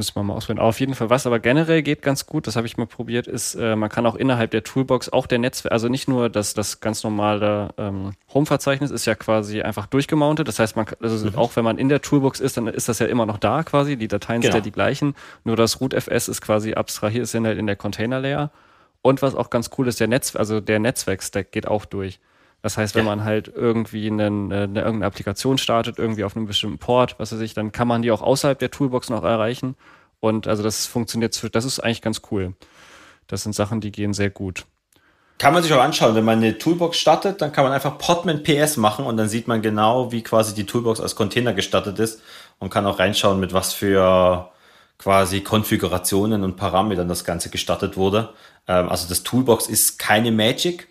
Müssen 0.00 0.14
wir 0.14 0.22
mal 0.22 0.34
ausprobieren. 0.34 0.64
auf 0.64 0.80
jeden 0.80 0.94
Fall, 0.94 1.10
was 1.10 1.26
aber 1.26 1.40
generell 1.40 1.82
geht 1.82 2.00
ganz 2.00 2.24
gut, 2.24 2.46
das 2.46 2.56
habe 2.56 2.66
ich 2.66 2.78
mal 2.78 2.86
probiert, 2.86 3.26
ist, 3.26 3.54
äh, 3.54 3.76
man 3.76 3.90
kann 3.90 4.06
auch 4.06 4.14
innerhalb 4.14 4.50
der 4.50 4.64
Toolbox 4.64 5.10
auch 5.10 5.26
der 5.26 5.38
Netzwerk, 5.38 5.72
also 5.72 5.88
nicht 5.88 6.08
nur 6.08 6.30
das, 6.30 6.54
das 6.54 6.80
ganz 6.80 7.04
normale 7.04 7.74
ähm, 7.76 8.12
Home-Verzeichnis 8.32 8.90
ist 8.90 9.04
ja 9.04 9.14
quasi 9.14 9.60
einfach 9.60 9.86
durchgemountet. 9.86 10.48
Das 10.48 10.58
heißt, 10.58 10.74
man 10.74 10.86
also 11.00 11.26
mhm. 11.28 11.34
auch 11.34 11.54
wenn 11.54 11.64
man 11.64 11.76
in 11.76 11.90
der 11.90 12.00
Toolbox 12.00 12.40
ist, 12.40 12.56
dann 12.56 12.66
ist 12.68 12.88
das 12.88 12.98
ja 12.98 13.06
immer 13.06 13.26
noch 13.26 13.36
da 13.36 13.62
quasi. 13.62 13.96
Die 13.96 14.08
Dateien 14.08 14.40
genau. 14.40 14.52
sind 14.52 14.60
ja 14.60 14.64
die 14.64 14.72
gleichen. 14.72 15.14
Nur 15.44 15.56
das 15.56 15.82
root-fs 15.82 16.28
ist 16.28 16.40
quasi 16.40 16.72
abstrahiert, 16.72 17.24
ist 17.24 17.34
halt 17.34 17.58
in 17.58 17.66
der 17.66 17.76
Container-Layer. 17.76 18.50
Und 19.02 19.20
was 19.20 19.34
auch 19.34 19.50
ganz 19.50 19.68
cool 19.76 19.86
ist, 19.86 20.00
der 20.00 20.08
Netz, 20.08 20.34
also 20.34 20.60
der 20.60 20.78
Netzwerk-Stack 20.78 21.52
geht 21.52 21.68
auch 21.68 21.84
durch. 21.84 22.20
Das 22.62 22.76
heißt, 22.76 22.94
wenn 22.94 23.06
ja. 23.06 23.16
man 23.16 23.24
halt 23.24 23.48
irgendwie 23.48 24.06
einen, 24.06 24.52
eine, 24.52 24.80
irgendeine 24.80 25.06
Applikation 25.06 25.58
startet, 25.58 25.98
irgendwie 25.98 26.24
auf 26.24 26.36
einem 26.36 26.46
bestimmten 26.46 26.78
Port, 26.78 27.14
was 27.18 27.32
weiß 27.32 27.40
ich, 27.40 27.54
dann 27.54 27.72
kann 27.72 27.88
man 27.88 28.02
die 28.02 28.10
auch 28.10 28.22
außerhalb 28.22 28.58
der 28.58 28.70
Toolbox 28.70 29.08
noch 29.08 29.24
erreichen. 29.24 29.76
Und 30.20 30.46
also 30.46 30.62
das 30.62 30.86
funktioniert, 30.86 31.54
das 31.54 31.64
ist 31.64 31.80
eigentlich 31.80 32.02
ganz 32.02 32.20
cool. 32.30 32.54
Das 33.26 33.42
sind 33.42 33.54
Sachen, 33.54 33.80
die 33.80 33.92
gehen 33.92 34.12
sehr 34.12 34.30
gut. 34.30 34.66
Kann 35.38 35.54
man 35.54 35.62
sich 35.62 35.72
auch 35.72 35.80
anschauen, 35.80 36.14
wenn 36.14 36.24
man 36.24 36.36
eine 36.36 36.58
Toolbox 36.58 36.98
startet, 36.98 37.40
dann 37.40 37.50
kann 37.50 37.64
man 37.64 37.72
einfach 37.72 37.96
Podman 37.96 38.42
PS 38.42 38.76
machen 38.76 39.06
und 39.06 39.16
dann 39.16 39.30
sieht 39.30 39.48
man 39.48 39.62
genau, 39.62 40.12
wie 40.12 40.22
quasi 40.22 40.54
die 40.54 40.66
Toolbox 40.66 41.00
als 41.00 41.16
Container 41.16 41.54
gestartet 41.54 41.98
ist 41.98 42.20
und 42.58 42.68
kann 42.68 42.84
auch 42.84 42.98
reinschauen, 42.98 43.40
mit 43.40 43.54
was 43.54 43.72
für 43.72 44.50
quasi 44.98 45.40
Konfigurationen 45.40 46.44
und 46.44 46.56
Parametern 46.56 47.08
das 47.08 47.24
Ganze 47.24 47.48
gestartet 47.48 47.96
wurde. 47.96 48.34
Ähm, 48.68 48.90
also 48.90 49.08
das 49.08 49.22
Toolbox 49.22 49.66
ist 49.66 49.98
keine 49.98 50.30
Magic, 50.30 50.88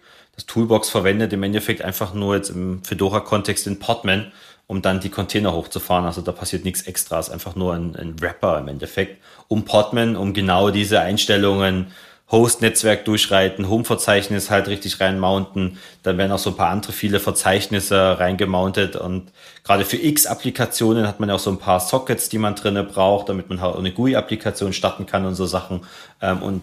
Toolbox 0.47 0.89
verwendet 0.89 1.33
im 1.33 1.43
Endeffekt 1.43 1.81
einfach 1.81 2.13
nur 2.13 2.35
jetzt 2.35 2.49
im 2.49 2.83
Fedora-Kontext 2.83 3.65
den 3.65 3.79
Podman, 3.79 4.31
um 4.67 4.81
dann 4.81 4.99
die 4.99 5.09
Container 5.09 5.53
hochzufahren. 5.53 6.05
Also 6.05 6.21
da 6.21 6.31
passiert 6.31 6.65
nichts 6.65 6.83
extras, 6.83 7.29
einfach 7.29 7.55
nur 7.55 7.73
ein, 7.73 7.95
ein 7.95 8.21
Wrapper 8.21 8.59
im 8.59 8.67
Endeffekt, 8.67 9.21
um 9.47 9.65
Podman, 9.65 10.15
um 10.15 10.33
genau 10.33 10.69
diese 10.69 10.99
Einstellungen 11.01 11.87
Host-Netzwerk 12.31 13.05
durchreiten, 13.05 13.69
Home-Verzeichnis 13.69 14.51
halt 14.51 14.67
richtig 14.67 14.99
reinmounten. 14.99 15.77
Dann 16.03 16.17
werden 16.17 16.31
auch 16.31 16.39
so 16.39 16.51
ein 16.51 16.55
paar 16.55 16.69
andere 16.69 16.91
viele 16.91 17.19
Verzeichnisse 17.19 18.19
reingemountet. 18.19 18.95
Und 18.95 19.31
gerade 19.63 19.83
für 19.83 19.97
X-Applikationen 19.97 21.07
hat 21.07 21.19
man 21.19 21.29
ja 21.29 21.35
auch 21.35 21.39
so 21.39 21.49
ein 21.49 21.57
paar 21.57 21.79
Sockets, 21.79 22.29
die 22.29 22.37
man 22.37 22.53
drinnen 22.53 22.87
braucht, 22.87 23.29
damit 23.29 23.49
man 23.49 23.61
halt 23.61 23.75
eine 23.75 23.91
GUI-Applikation 23.91 24.73
starten 24.73 25.07
kann 25.07 25.25
und 25.25 25.33
so 25.33 25.47
Sachen. 25.47 25.81
Ähm, 26.21 26.43
und 26.43 26.61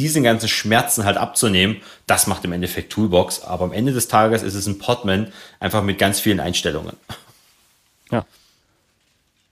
diesen 0.00 0.22
ganzen 0.22 0.48
Schmerzen 0.48 1.04
halt 1.04 1.18
abzunehmen, 1.18 1.76
das 2.06 2.26
macht 2.26 2.44
im 2.44 2.52
Endeffekt 2.52 2.90
Toolbox. 2.90 3.42
Aber 3.42 3.64
am 3.64 3.72
Ende 3.72 3.92
des 3.92 4.08
Tages 4.08 4.42
ist 4.42 4.54
es 4.54 4.66
ein 4.66 4.78
Podman, 4.78 5.30
einfach 5.60 5.82
mit 5.82 5.98
ganz 5.98 6.20
vielen 6.20 6.40
Einstellungen. 6.40 6.96
Ja. 8.10 8.24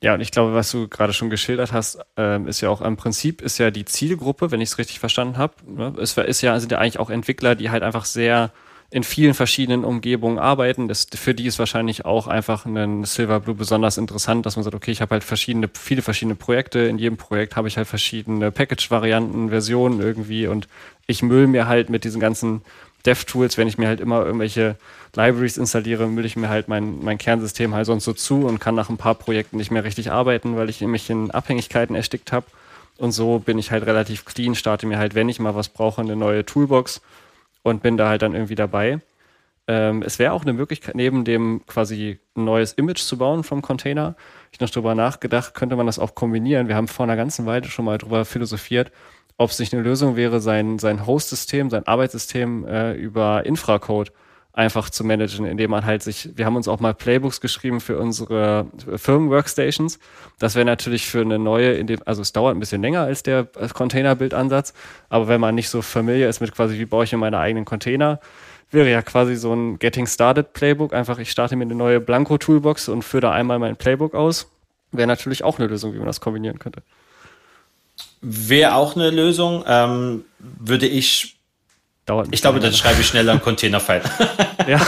Ja, 0.00 0.14
und 0.14 0.20
ich 0.20 0.30
glaube, 0.30 0.54
was 0.54 0.70
du 0.70 0.88
gerade 0.88 1.12
schon 1.12 1.28
geschildert 1.28 1.72
hast, 1.72 1.98
ähm, 2.16 2.46
ist 2.46 2.60
ja 2.60 2.70
auch 2.70 2.80
im 2.80 2.96
Prinzip 2.96 3.42
ist 3.42 3.58
ja 3.58 3.70
die 3.70 3.84
Zielgruppe, 3.84 4.50
wenn 4.50 4.60
ich 4.60 4.70
es 4.70 4.78
richtig 4.78 5.00
verstanden 5.00 5.36
habe. 5.36 5.54
Ne? 5.66 5.92
Es 6.00 6.16
ist 6.16 6.40
ja, 6.40 6.58
sind 6.58 6.72
ja 6.72 6.78
eigentlich 6.78 6.98
auch 6.98 7.10
Entwickler, 7.10 7.54
die 7.56 7.70
halt 7.70 7.82
einfach 7.82 8.04
sehr 8.04 8.52
in 8.90 9.02
vielen 9.02 9.34
verschiedenen 9.34 9.84
Umgebungen 9.84 10.38
arbeiten. 10.38 10.88
Das, 10.88 11.06
für 11.14 11.34
die 11.34 11.46
ist 11.46 11.58
wahrscheinlich 11.58 12.06
auch 12.06 12.26
einfach 12.26 12.64
ein 12.64 13.04
Silverblue 13.04 13.54
besonders 13.54 13.98
interessant, 13.98 14.46
dass 14.46 14.56
man 14.56 14.62
sagt, 14.62 14.74
okay, 14.74 14.90
ich 14.90 15.02
habe 15.02 15.12
halt 15.12 15.24
verschiedene, 15.24 15.68
viele 15.74 16.00
verschiedene 16.00 16.36
Projekte. 16.36 16.80
In 16.80 16.98
jedem 16.98 17.18
Projekt 17.18 17.56
habe 17.56 17.68
ich 17.68 17.76
halt 17.76 17.86
verschiedene 17.86 18.50
Package-Varianten, 18.50 19.50
Versionen 19.50 20.00
irgendwie 20.00 20.46
und 20.46 20.68
ich 21.06 21.22
müll 21.22 21.46
mir 21.46 21.68
halt 21.68 21.90
mit 21.90 22.04
diesen 22.04 22.20
ganzen 22.20 22.62
DevTools, 23.04 23.58
wenn 23.58 23.68
ich 23.68 23.76
mir 23.78 23.88
halt 23.88 24.00
immer 24.00 24.24
irgendwelche 24.24 24.76
Libraries 25.14 25.58
installiere, 25.58 26.06
müll 26.06 26.24
ich 26.24 26.36
mir 26.36 26.48
halt 26.48 26.68
mein, 26.68 27.02
mein 27.02 27.18
Kernsystem 27.18 27.74
halt 27.74 27.86
sonst 27.86 28.04
so 28.04 28.14
zu 28.14 28.46
und 28.46 28.58
kann 28.58 28.74
nach 28.74 28.88
ein 28.88 28.96
paar 28.96 29.14
Projekten 29.14 29.58
nicht 29.58 29.70
mehr 29.70 29.84
richtig 29.84 30.10
arbeiten, 30.10 30.56
weil 30.56 30.70
ich 30.70 30.80
mich 30.80 31.08
in 31.10 31.30
Abhängigkeiten 31.30 31.94
erstickt 31.94 32.32
habe. 32.32 32.46
Und 32.96 33.12
so 33.12 33.38
bin 33.38 33.58
ich 33.58 33.70
halt 33.70 33.86
relativ 33.86 34.24
clean, 34.24 34.54
starte 34.54 34.86
mir 34.86 34.98
halt, 34.98 35.14
wenn 35.14 35.28
ich 35.28 35.38
mal 35.38 35.54
was 35.54 35.68
brauche, 35.68 36.00
eine 36.00 36.16
neue 36.16 36.44
Toolbox 36.44 37.00
und 37.62 37.82
bin 37.82 37.96
da 37.96 38.08
halt 38.08 38.22
dann 38.22 38.34
irgendwie 38.34 38.54
dabei. 38.54 39.00
Ähm, 39.66 40.02
es 40.02 40.18
wäre 40.18 40.32
auch 40.32 40.42
eine 40.42 40.54
Möglichkeit, 40.54 40.94
neben 40.94 41.24
dem 41.24 41.62
quasi 41.66 42.18
ein 42.36 42.44
neues 42.44 42.72
Image 42.72 43.00
zu 43.00 43.18
bauen 43.18 43.44
vom 43.44 43.60
Container. 43.62 44.16
Ich 44.50 44.60
noch 44.60 44.70
drüber 44.70 44.94
nachgedacht, 44.94 45.54
könnte 45.54 45.76
man 45.76 45.86
das 45.86 45.98
auch 45.98 46.14
kombinieren. 46.14 46.68
Wir 46.68 46.76
haben 46.76 46.88
vor 46.88 47.04
einer 47.04 47.16
ganzen 47.16 47.44
Weile 47.44 47.66
schon 47.66 47.84
mal 47.84 47.98
drüber 47.98 48.24
philosophiert, 48.24 48.90
ob 49.36 49.50
es 49.50 49.58
nicht 49.58 49.74
eine 49.74 49.82
Lösung 49.82 50.16
wäre, 50.16 50.40
sein, 50.40 50.78
sein 50.78 51.06
Host-System, 51.06 51.70
sein 51.70 51.86
Arbeitssystem 51.86 52.66
äh, 52.66 52.92
über 52.94 53.44
Infracode 53.44 54.12
einfach 54.52 54.90
zu 54.90 55.04
managen, 55.04 55.46
indem 55.46 55.70
man 55.70 55.84
halt 55.84 56.02
sich, 56.02 56.30
wir 56.34 56.44
haben 56.44 56.56
uns 56.56 56.66
auch 56.66 56.80
mal 56.80 56.92
Playbooks 56.92 57.40
geschrieben 57.40 57.80
für 57.80 57.98
unsere 57.98 58.66
Firmen-Workstations. 58.96 59.98
Das 60.38 60.56
wäre 60.56 60.64
natürlich 60.64 61.06
für 61.06 61.20
eine 61.20 61.38
neue, 61.38 61.74
in 61.74 61.86
dem, 61.86 62.00
also 62.04 62.22
es 62.22 62.32
dauert 62.32 62.56
ein 62.56 62.60
bisschen 62.60 62.82
länger 62.82 63.02
als 63.02 63.22
der 63.22 63.44
Container-Bildansatz, 63.44 64.74
aber 65.08 65.28
wenn 65.28 65.40
man 65.40 65.54
nicht 65.54 65.68
so 65.68 65.80
familiar 65.80 66.28
ist 66.28 66.40
mit 66.40 66.52
quasi, 66.54 66.78
wie 66.78 66.86
baue 66.86 67.04
ich 67.04 67.12
in 67.12 67.20
meine 67.20 67.38
eigenen 67.38 67.64
Container, 67.64 68.20
wäre 68.70 68.90
ja 68.90 69.02
quasi 69.02 69.36
so 69.36 69.54
ein 69.54 69.78
Getting 69.78 70.06
Started 70.06 70.52
Playbook. 70.52 70.92
Einfach, 70.92 71.18
ich 71.18 71.30
starte 71.30 71.56
mir 71.56 71.64
eine 71.64 71.74
neue 71.74 72.00
Blanco-Toolbox 72.00 72.88
und 72.88 73.02
führe 73.02 73.22
da 73.22 73.32
einmal 73.32 73.58
mein 73.58 73.76
Playbook 73.76 74.14
aus. 74.14 74.50
Wäre 74.92 75.06
natürlich 75.06 75.44
auch 75.44 75.58
eine 75.58 75.68
Lösung, 75.68 75.94
wie 75.94 75.98
man 75.98 76.06
das 76.06 76.20
kombinieren 76.20 76.58
könnte. 76.58 76.82
Wäre 78.20 78.74
auch 78.74 78.96
eine 78.96 79.10
Lösung. 79.10 79.64
Ähm, 79.66 80.24
würde 80.38 80.86
ich 80.86 81.37
Dauert 82.08 82.28
ich 82.30 82.40
glaube, 82.40 82.58
dann 82.58 82.72
schreibe 82.72 83.02
ich 83.02 83.06
schneller 83.06 83.32
einen 83.32 83.42
Container-File. 83.42 84.00
ja, 84.66 84.80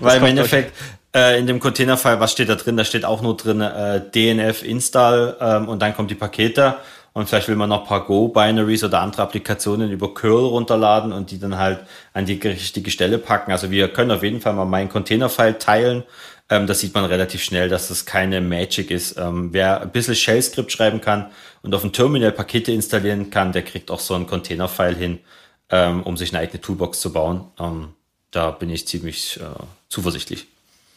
Weil 0.00 0.18
im 0.18 0.26
Endeffekt 0.26 0.74
äh, 1.14 1.38
in 1.38 1.46
dem 1.46 1.58
Container-File, 1.58 2.20
was 2.20 2.32
steht 2.32 2.50
da 2.50 2.54
drin? 2.54 2.76
Da 2.76 2.84
steht 2.84 3.06
auch 3.06 3.22
nur 3.22 3.34
drin 3.34 3.62
äh, 3.62 4.02
DNF 4.14 4.62
install 4.62 5.36
ähm, 5.40 5.68
und 5.68 5.80
dann 5.80 5.96
kommt 5.96 6.10
die 6.10 6.14
Pakete 6.14 6.76
und 7.14 7.30
vielleicht 7.30 7.48
will 7.48 7.56
man 7.56 7.70
noch 7.70 7.80
ein 7.80 7.86
paar 7.86 8.04
Go-Binaries 8.04 8.84
oder 8.84 9.00
andere 9.00 9.22
Applikationen 9.22 9.90
über 9.90 10.12
Curl 10.12 10.44
runterladen 10.44 11.14
und 11.14 11.30
die 11.30 11.40
dann 11.40 11.56
halt 11.56 11.80
an 12.12 12.26
die 12.26 12.34
richtige 12.34 12.90
Stelle 12.90 13.16
packen. 13.16 13.52
Also 13.52 13.70
wir 13.70 13.88
können 13.88 14.10
auf 14.10 14.22
jeden 14.22 14.42
Fall 14.42 14.52
mal 14.52 14.66
meinen 14.66 14.90
Container-File 14.90 15.54
teilen. 15.54 16.02
Ähm, 16.50 16.66
das 16.66 16.80
sieht 16.80 16.94
man 16.94 17.06
relativ 17.06 17.42
schnell, 17.42 17.70
dass 17.70 17.88
das 17.88 18.04
keine 18.04 18.42
Magic 18.42 18.90
ist. 18.90 19.16
Ähm, 19.16 19.48
wer 19.52 19.80
ein 19.80 19.92
bisschen 19.92 20.14
Shell-Skript 20.14 20.70
schreiben 20.70 21.00
kann 21.00 21.30
und 21.62 21.74
auf 21.74 21.80
dem 21.80 21.92
Terminal 21.94 22.32
Pakete 22.32 22.72
installieren 22.72 23.30
kann, 23.30 23.52
der 23.52 23.62
kriegt 23.62 23.90
auch 23.90 24.00
so 24.00 24.12
einen 24.12 24.26
Container-File 24.26 24.96
hin 24.96 25.20
ähm, 25.70 26.02
um 26.02 26.16
sich 26.16 26.30
eine 26.30 26.40
eigene 26.40 26.60
Toolbox 26.60 27.00
zu 27.00 27.12
bauen. 27.12 27.44
Ähm, 27.58 27.88
da 28.30 28.50
bin 28.50 28.70
ich 28.70 28.86
ziemlich 28.86 29.40
äh, 29.40 29.62
zuversichtlich. 29.88 30.46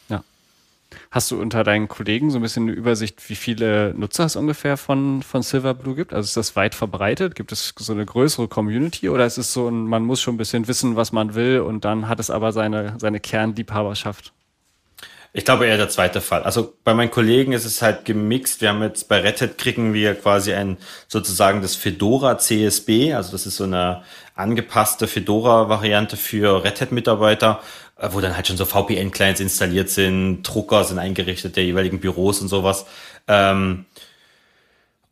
Ja. 0.08 0.22
Hast 1.10 1.30
du 1.30 1.40
unter 1.40 1.64
deinen 1.64 1.88
Kollegen 1.88 2.30
so 2.30 2.38
ein 2.38 2.42
bisschen 2.42 2.64
eine 2.64 2.72
Übersicht, 2.72 3.28
wie 3.28 3.34
viele 3.34 3.94
Nutzer 3.94 4.24
es 4.24 4.36
ungefähr 4.36 4.76
von, 4.76 5.22
von 5.22 5.42
Silverblue 5.42 5.94
gibt? 5.94 6.12
Also 6.12 6.26
ist 6.26 6.36
das 6.36 6.56
weit 6.56 6.74
verbreitet? 6.74 7.34
Gibt 7.34 7.52
es 7.52 7.72
so 7.78 7.92
eine 7.92 8.04
größere 8.04 8.48
Community 8.48 9.08
oder 9.08 9.26
ist 9.26 9.38
es 9.38 9.52
so 9.52 9.68
ein, 9.68 9.86
man 9.86 10.04
muss 10.04 10.20
schon 10.20 10.34
ein 10.34 10.38
bisschen 10.38 10.68
wissen, 10.68 10.96
was 10.96 11.12
man 11.12 11.34
will 11.34 11.60
und 11.60 11.84
dann 11.84 12.08
hat 12.08 12.20
es 12.20 12.30
aber 12.30 12.52
seine, 12.52 12.94
seine 12.98 13.20
Kernliebhaberschaft? 13.20 14.32
Ich 15.32 15.44
glaube 15.44 15.66
eher 15.66 15.76
der 15.76 15.88
zweite 15.88 16.20
Fall. 16.20 16.42
Also 16.42 16.74
bei 16.82 16.92
meinen 16.92 17.12
Kollegen 17.12 17.52
ist 17.52 17.64
es 17.64 17.82
halt 17.82 18.04
gemixt. 18.04 18.60
Wir 18.60 18.70
haben 18.70 18.82
jetzt 18.82 19.08
bei 19.08 19.20
Red 19.20 19.40
Hat 19.40 19.58
kriegen 19.58 19.94
wir 19.94 20.16
quasi 20.16 20.52
ein 20.52 20.76
sozusagen 21.06 21.62
das 21.62 21.76
Fedora 21.76 22.36
CSB. 22.38 23.14
Also 23.14 23.30
das 23.30 23.46
ist 23.46 23.56
so 23.56 23.64
eine 23.64 24.02
angepasste 24.40 25.06
Fedora-Variante 25.06 26.16
für 26.16 26.64
Red 26.64 26.80
Hat-Mitarbeiter, 26.80 27.60
äh, 27.96 28.08
wo 28.12 28.20
dann 28.20 28.36
halt 28.36 28.46
schon 28.46 28.56
so 28.56 28.64
VPN-Clients 28.64 29.40
installiert 29.40 29.90
sind, 29.90 30.42
Drucker 30.42 30.84
sind 30.84 30.98
eingerichtet 30.98 31.56
der 31.56 31.64
jeweiligen 31.64 32.00
Büros 32.00 32.40
und 32.40 32.48
sowas. 32.48 32.86
Ähm, 33.28 33.86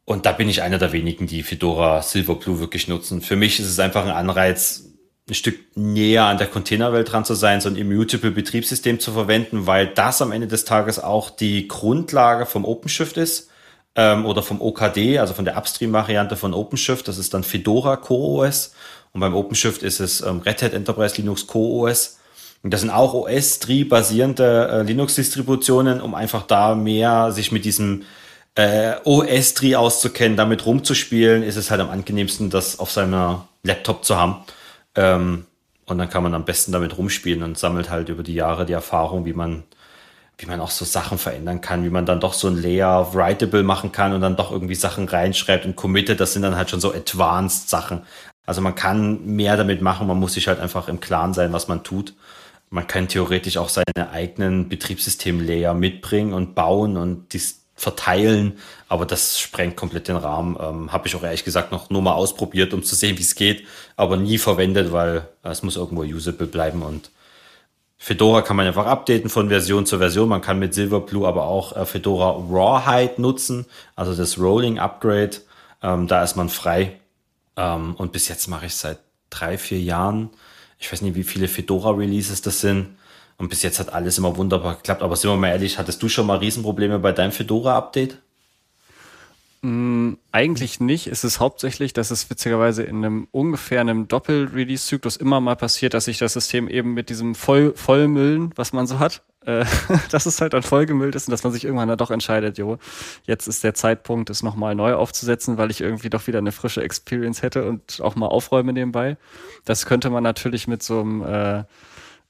und 0.05 0.25
da 0.25 0.33
bin 0.33 0.49
ich 0.49 0.63
einer 0.63 0.79
der 0.79 0.93
wenigen, 0.93 1.27
die 1.27 1.43
Fedora 1.43 2.01
Silverblue 2.01 2.61
wirklich 2.61 2.89
nutzen. 2.89 3.21
Für 3.21 3.37
mich 3.37 3.61
ist 3.61 3.69
es 3.69 3.79
einfach 3.79 4.05
ein 4.05 4.11
Anreiz, 4.11 4.85
ein 5.29 5.35
Stück 5.35 5.77
näher 5.77 6.25
an 6.25 6.39
der 6.39 6.47
Containerwelt 6.47 7.13
dran 7.13 7.27
zu 7.27 7.35
sein, 7.35 7.61
so 7.61 7.69
ein 7.69 7.77
immutable 7.77 8.31
Betriebssystem 8.31 9.01
zu 9.01 9.13
verwenden, 9.13 9.67
weil 9.67 9.87
das 9.89 10.23
am 10.23 10.33
Ende 10.33 10.47
des 10.47 10.65
Tages 10.65 10.99
auch 10.99 11.29
die 11.29 11.69
Grundlage 11.69 12.47
vom 12.47 12.65
OpenShift 12.65 13.19
ist 13.19 13.51
ähm, 13.95 14.25
oder 14.25 14.43
vom 14.43 14.63
OKD, 14.63 15.19
also 15.19 15.35
von 15.35 15.45
der 15.45 15.59
Upstream-Variante 15.59 16.37
von 16.37 16.55
OpenShift. 16.55 17.07
Das 17.07 17.19
ist 17.19 17.35
dann 17.35 17.45
Fedora 17.45 17.97
CoreOS 17.97 18.73
und 19.13 19.21
beim 19.21 19.35
OpenShift 19.35 19.83
ist 19.83 20.01
es 20.01 20.21
ähm, 20.21 20.41
Red 20.41 20.63
Hat 20.63 20.73
Enterprise 20.75 21.17
Linux 21.17 21.47
CoreOS. 21.47 22.19
Und 22.63 22.75
das 22.75 22.81
sind 22.81 22.91
auch 22.91 23.15
OS-Tree-basierende 23.15 24.69
äh, 24.69 24.83
Linux-Distributionen, 24.83 26.01
um 26.01 26.15
einfach 26.15 26.43
da 26.43 26.75
mehr 26.75 27.31
sich 27.31 27.53
mit 27.53 27.65
diesem 27.65 28.05
äh, 28.57 28.97
OS-Tree 29.05 29.77
auszukennen, 29.77 30.37
damit 30.37 30.67
rumzuspielen, 30.67 31.45
ist 31.45 31.57
es 31.57 31.71
halt 31.71 31.81
am 31.81 31.91
angenehmsten, 31.91 32.51
das 32.51 32.81
auf 32.81 32.91
seinem 32.91 33.43
Laptop 33.63 34.05
zu 34.05 34.17
haben. 34.17 34.43
Ähm, 34.97 35.47
und 35.87 35.99
dann 35.99 36.11
kann 36.11 36.23
man 36.23 36.35
am 36.35 36.45
besten 36.45 36.73
damit 36.73 36.99
rumspielen 36.99 37.43
und 37.43 37.57
sammelt 37.57 37.89
halt 37.89 38.09
über 38.09 38.23
die 38.23 38.35
Jahre 38.35 38.67
die 38.67 38.73
Erfahrung, 38.73 39.25
wie 39.25 39.33
man, 39.33 39.63
wie 40.37 40.47
man 40.47 40.61
auch 40.61 40.71
so 40.71 40.85
Sachen 40.85 41.19
verändern 41.19 41.61
kann, 41.61 41.85
wie 41.85 41.91
man 41.91 42.05
dann 42.05 42.21
doch 42.21 42.35
so 42.35 42.49
ein 42.49 42.61
Layer 42.61 43.15
writable 43.15 43.63
machen 43.63 43.93
kann 43.93 44.13
und 44.13 44.21
dann 44.21 44.37
doch 44.37 44.51
irgendwie 44.51 44.75
Sachen 44.75 45.09
reinschreibt 45.09 45.65
und 45.65 45.77
committet. 45.77 46.21
Das 46.21 46.33
sind 46.33 46.43
dann 46.43 46.57
halt 46.57 46.69
schon 46.69 46.81
so 46.81 46.93
advanced 46.93 47.71
Sachen. 47.71 48.03
Also 48.49 48.63
man 48.63 48.75
kann 48.75 49.27
mehr 49.27 49.59
damit 49.59 49.83
machen, 49.83 50.07
man 50.07 50.19
muss 50.19 50.33
sich 50.33 50.49
halt 50.49 50.59
einfach 50.59 50.89
im 50.89 51.01
Klaren 51.01 51.35
sein, 51.35 51.53
was 51.53 51.69
man 51.69 51.85
tut. 51.85 52.15
Man 52.71 52.87
kann 52.87 53.07
theoretisch 53.07 53.59
auch 53.59 53.69
seine 53.69 54.09
eigenen 54.11 54.71
Betriebssystem-Layer 54.71 55.75
mitbringen 55.75 56.33
und 56.33 56.55
bauen 56.55 56.97
und 56.97 57.35
dies 57.35 57.67
verteilen, 57.75 58.55
aber 58.89 59.05
das 59.05 59.39
sprengt 59.39 59.77
komplett 59.77 60.09
den 60.09 60.17
Rahmen. 60.17 60.57
Ähm, 60.59 60.93
Habe 60.93 61.09
ich 61.09 61.15
auch 61.15 61.25
ehrlich 61.25 61.45
gesagt 61.45 61.73
noch 61.73 61.91
nur 61.91 62.01
mal 62.01 62.15
ausprobiert, 62.15 62.73
um 62.73 62.83
zu 62.83 62.95
sehen, 62.95 63.19
wie 63.19 63.23
es 63.23 63.35
geht, 63.35 63.67
aber 63.97 64.17
nie 64.17 64.39
verwendet, 64.39 64.93
weil 64.93 65.29
es 65.43 65.63
muss 65.63 65.77
irgendwo 65.77 66.05
usable 66.05 66.47
bleiben 66.47 66.81
und 66.81 67.11
Fedora 67.99 68.41
kann 68.41 68.57
man 68.57 68.67
einfach 68.67 68.87
updaten 68.87 69.29
von 69.29 69.51
Version 69.51 69.85
zu 69.85 69.99
Version. 69.99 70.29
Man 70.29 70.41
kann 70.41 70.59
mit 70.59 70.73
Silverblue 70.73 71.29
aber 71.29 71.45
auch 71.45 71.77
äh, 71.77 71.85
Fedora 71.85 72.31
Rawhide 72.31 73.21
nutzen, 73.21 73.67
also 73.95 74.15
das 74.15 74.39
Rolling 74.39 74.79
Upgrade. 74.79 75.33
Ähm, 75.83 76.07
da 76.07 76.23
ist 76.23 76.35
man 76.35 76.49
frei. 76.49 76.99
Ähm, 77.59 77.95
und 77.97 78.13
bis 78.13 78.29
jetzt 78.29 78.49
mache 78.49 78.67
ich 78.67 78.75
seit 78.75 79.01
drei, 79.29 79.59
vier 79.59 79.81
Jahren. 79.81 80.31
Ich 80.79 80.91
weiß 80.91 81.03
nicht, 81.03 81.17
wie 81.17 81.25
viele 81.25 81.49
Fedora-Releases 81.49 82.41
das 82.41 82.61
sind. 82.61 82.97
Und 83.37 83.49
bis 83.51 83.63
jetzt 83.63 83.79
hat 83.81 83.93
alles 83.93 84.17
immer 84.19 84.37
wunderbar 84.37 84.77
geklappt. 84.77 85.03
Aber 85.03 85.17
sind 85.17 85.31
wir 85.31 85.37
mal 85.37 85.49
ehrlich, 85.49 85.79
hattest 85.79 86.03
du 86.03 86.09
schon 86.09 86.27
mal 86.27 86.39
Riesenprobleme 86.39 86.99
bei 87.01 87.13
deinem 87.13 87.33
Fedora-Update? 87.33 88.19
Mm, 89.63 90.15
eigentlich 90.31 90.79
nicht. 90.79 91.09
Es 91.09 91.25
ist 91.25 91.41
hauptsächlich, 91.41 91.93
dass 91.93 92.13
es 92.13 92.31
witzigerweise 92.31 92.85
in 92.85 93.05
einem 93.05 93.29
ungefähr 93.33 93.81
einem 93.81 94.07
Doppel-Release-Zyklus 94.07 95.17
immer 95.17 95.41
mal 95.41 95.57
passiert, 95.57 95.95
dass 95.95 96.05
sich 96.05 96.19
das 96.19 96.35
System 96.35 96.69
eben 96.69 96.95
mit 96.95 97.09
diesem 97.11 97.35
Voll 97.35 97.73
Vollmüllen, 97.75 98.53
was 98.55 98.73
man 98.73 98.87
so 98.87 99.01
hat, 99.01 99.23
äh, 99.47 99.65
dass 100.11 100.27
es 100.27 100.41
halt 100.41 100.53
dann 100.53 100.63
vollgemüllt 100.63 101.17
ist 101.17 101.27
und 101.27 101.33
dass 101.33 101.43
man 101.43 101.53
sich 101.53 101.65
irgendwann 101.65 101.89
dann 101.89 101.99
doch 101.99 102.13
entscheidet, 102.13 102.59
jo, 102.59 102.79
jetzt 103.25 103.49
ist 103.49 103.65
der 103.65 103.75
Zeitpunkt, 103.75 104.31
es 104.31 104.45
nochmal 104.45 104.77
neu 104.77 104.95
aufzusetzen, 104.95 105.59
weil 105.59 105.71
ich 105.73 105.81
irgendwie 105.81 106.11
doch 106.11 106.27
wieder 106.29 106.39
eine 106.39 106.53
frische 106.53 106.83
Experience 106.83 107.43
hätte 107.43 107.69
und 107.69 108.01
auch 108.01 108.15
mal 108.15 108.27
aufräume 108.27 108.73
nebenbei. 108.73 109.17
Das 109.65 109.87
könnte 109.87 110.11
man 110.11 110.23
natürlich 110.23 110.69
mit 110.69 110.85
so 110.85 111.01
einem, 111.01 111.23
äh, 111.23 111.65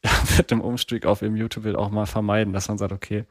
mit 0.38 0.50
dem 0.50 0.62
Umstieg 0.62 1.04
auf 1.04 1.20
Immutable 1.20 1.76
auch 1.78 1.90
mal 1.90 2.06
vermeiden, 2.06 2.54
dass 2.54 2.68
man 2.68 2.78
sagt, 2.78 2.92
okay, 2.92 3.24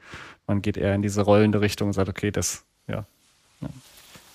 man 0.46 0.62
geht 0.62 0.78
eher 0.78 0.94
in 0.94 1.02
diese 1.02 1.22
rollende 1.22 1.62
Richtung 1.62 1.88
und 1.88 1.94
sagt, 1.94 2.10
okay, 2.10 2.30
das, 2.30 2.66
ja, 2.88 3.08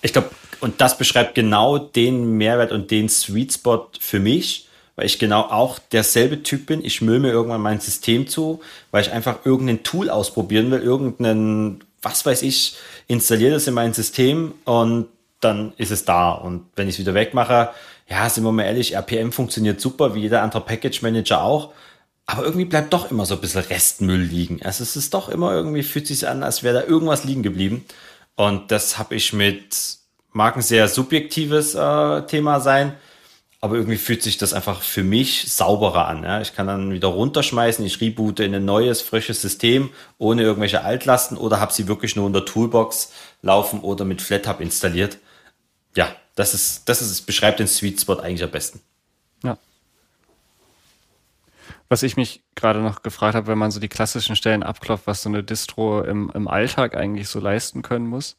ich 0.02 0.12
glaube, 0.12 0.30
und 0.60 0.80
das 0.80 0.98
beschreibt 0.98 1.34
genau 1.34 1.78
den 1.78 2.36
Mehrwert 2.36 2.72
und 2.72 2.90
den 2.90 3.08
Sweet 3.08 3.54
Spot 3.54 3.88
für 3.98 4.20
mich, 4.20 4.68
weil 4.96 5.06
ich 5.06 5.18
genau 5.18 5.42
auch 5.42 5.78
derselbe 5.78 6.42
Typ 6.42 6.66
bin. 6.66 6.84
Ich 6.84 7.00
müll 7.00 7.18
mir 7.18 7.30
irgendwann 7.30 7.62
mein 7.62 7.80
System 7.80 8.26
zu, 8.28 8.60
weil 8.90 9.02
ich 9.02 9.12
einfach 9.12 9.44
irgendein 9.44 9.82
Tool 9.82 10.10
ausprobieren 10.10 10.70
will, 10.70 10.80
irgendeinen, 10.80 11.82
was 12.02 12.26
weiß 12.26 12.42
ich, 12.42 12.76
installiere 13.08 13.54
das 13.54 13.66
in 13.66 13.74
mein 13.74 13.94
System 13.94 14.52
und 14.64 15.08
dann 15.40 15.72
ist 15.76 15.90
es 15.90 16.04
da. 16.04 16.32
Und 16.32 16.66
wenn 16.76 16.88
ich 16.88 16.96
es 16.96 17.00
wieder 17.00 17.14
wegmache, 17.14 17.70
ja, 18.08 18.28
sind 18.28 18.44
wir 18.44 18.52
mal 18.52 18.64
ehrlich, 18.64 18.94
RPM 18.94 19.32
funktioniert 19.32 19.80
super, 19.80 20.14
wie 20.14 20.20
jeder 20.20 20.42
andere 20.42 20.60
Package 20.60 21.02
Manager 21.02 21.42
auch. 21.42 21.72
Aber 22.26 22.44
irgendwie 22.44 22.66
bleibt 22.66 22.92
doch 22.92 23.10
immer 23.10 23.26
so 23.26 23.34
ein 23.34 23.40
bisschen 23.40 23.62
Restmüll 23.62 24.20
liegen. 24.20 24.60
Also 24.62 24.82
es 24.82 24.96
ist 24.96 25.14
doch 25.14 25.28
immer 25.28 25.52
irgendwie, 25.52 25.82
fühlt 25.82 26.06
sich 26.06 26.28
an, 26.28 26.42
als 26.42 26.62
wäre 26.62 26.82
da 26.82 26.86
irgendwas 26.86 27.24
liegen 27.24 27.42
geblieben. 27.42 27.84
Und 28.36 28.70
das 28.70 28.98
habe 28.98 29.14
ich 29.14 29.32
mit, 29.32 29.98
mag 30.32 30.56
ein 30.56 30.62
sehr 30.62 30.88
subjektives 30.88 31.74
äh, 31.74 32.22
Thema 32.26 32.60
sein, 32.60 32.96
aber 33.60 33.76
irgendwie 33.76 33.98
fühlt 33.98 34.22
sich 34.22 34.38
das 34.38 34.54
einfach 34.54 34.82
für 34.82 35.04
mich 35.04 35.52
sauberer 35.52 36.08
an. 36.08 36.24
Ja? 36.24 36.40
Ich 36.40 36.54
kann 36.54 36.66
dann 36.66 36.92
wieder 36.92 37.08
runterschmeißen, 37.08 37.84
ich 37.86 38.00
reboote 38.00 38.42
in 38.42 38.54
ein 38.54 38.64
neues, 38.64 39.02
frisches 39.02 39.40
System 39.40 39.90
ohne 40.18 40.42
irgendwelche 40.42 40.82
Altlasten 40.82 41.36
oder 41.36 41.60
habe 41.60 41.72
sie 41.72 41.86
wirklich 41.86 42.16
nur 42.16 42.26
in 42.26 42.32
der 42.32 42.44
Toolbox 42.44 43.12
laufen 43.40 43.80
oder 43.80 44.04
mit 44.04 44.20
FlatHub 44.20 44.60
installiert. 44.60 45.18
Ja, 45.94 46.08
das 46.34 46.54
ist, 46.54 46.88
das 46.88 47.02
ist, 47.02 47.26
beschreibt 47.26 47.60
den 47.60 47.68
Sweet 47.68 48.00
Spot 48.00 48.18
eigentlich 48.18 48.42
am 48.42 48.50
besten. 48.50 48.80
Was 51.88 52.02
ich 52.02 52.16
mich 52.16 52.42
gerade 52.54 52.80
noch 52.80 53.02
gefragt 53.02 53.34
habe, 53.34 53.48
wenn 53.48 53.58
man 53.58 53.70
so 53.70 53.80
die 53.80 53.88
klassischen 53.88 54.36
Stellen 54.36 54.62
abklopft, 54.62 55.06
was 55.06 55.22
so 55.22 55.28
eine 55.28 55.42
Distro 55.42 56.02
im, 56.02 56.30
im 56.34 56.48
Alltag 56.48 56.96
eigentlich 56.96 57.28
so 57.28 57.38
leisten 57.40 57.82
können 57.82 58.06
muss. 58.06 58.36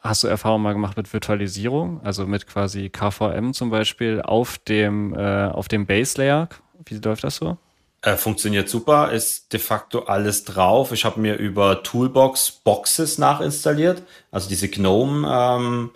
Hast 0.00 0.22
du 0.22 0.28
Erfahrung 0.28 0.62
mal 0.62 0.74
gemacht 0.74 0.96
mit 0.96 1.12
Virtualisierung, 1.12 2.00
also 2.04 2.26
mit 2.26 2.46
quasi 2.46 2.90
KVM 2.90 3.52
zum 3.52 3.70
Beispiel 3.70 4.20
auf 4.20 4.58
dem, 4.58 5.14
äh, 5.14 5.46
auf 5.46 5.68
dem 5.68 5.86
Base 5.86 6.18
Layer? 6.18 6.48
Wie 6.84 6.96
läuft 6.96 7.24
das 7.24 7.36
so? 7.36 7.56
Äh, 8.02 8.16
funktioniert 8.16 8.68
super, 8.68 9.12
ist 9.12 9.54
de 9.54 9.58
facto 9.58 10.00
alles 10.00 10.44
drauf. 10.44 10.92
Ich 10.92 11.06
habe 11.06 11.20
mir 11.20 11.36
über 11.36 11.82
Toolbox 11.82 12.50
Boxes 12.50 13.16
nachinstalliert, 13.16 14.02
also 14.30 14.46
diese 14.46 14.68
GNOME 14.68 15.26
ähm, 15.26 15.90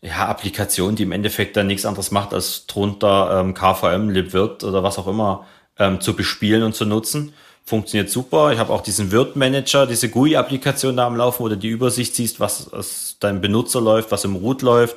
ja, 0.00 0.28
Applikation, 0.28 0.94
die 0.94 1.02
im 1.02 1.10
Endeffekt 1.10 1.56
dann 1.56 1.66
nichts 1.66 1.84
anderes 1.84 2.12
macht, 2.12 2.32
als 2.32 2.66
drunter 2.66 3.40
ähm, 3.40 3.54
KVM, 3.54 4.10
libvirt 4.10 4.62
oder 4.62 4.84
was 4.84 4.96
auch 4.96 5.08
immer 5.08 5.44
ähm, 5.78 6.00
zu 6.00 6.14
bespielen 6.14 6.62
und 6.62 6.74
zu 6.74 6.84
nutzen. 6.84 7.32
Funktioniert 7.64 8.10
super. 8.10 8.52
Ich 8.52 8.58
habe 8.58 8.72
auch 8.72 8.80
diesen 8.80 9.12
Wirt-Manager, 9.12 9.86
diese 9.86 10.08
GUI-Applikation 10.08 10.96
da 10.96 11.06
am 11.06 11.16
Laufen, 11.16 11.44
wo 11.44 11.48
du 11.48 11.56
die 11.56 11.68
Übersicht 11.68 12.14
siehst, 12.14 12.40
was 12.40 12.72
aus 12.72 13.16
deinem 13.20 13.40
Benutzer 13.40 13.80
läuft, 13.80 14.10
was 14.10 14.24
im 14.24 14.36
Root 14.36 14.62
läuft. 14.62 14.96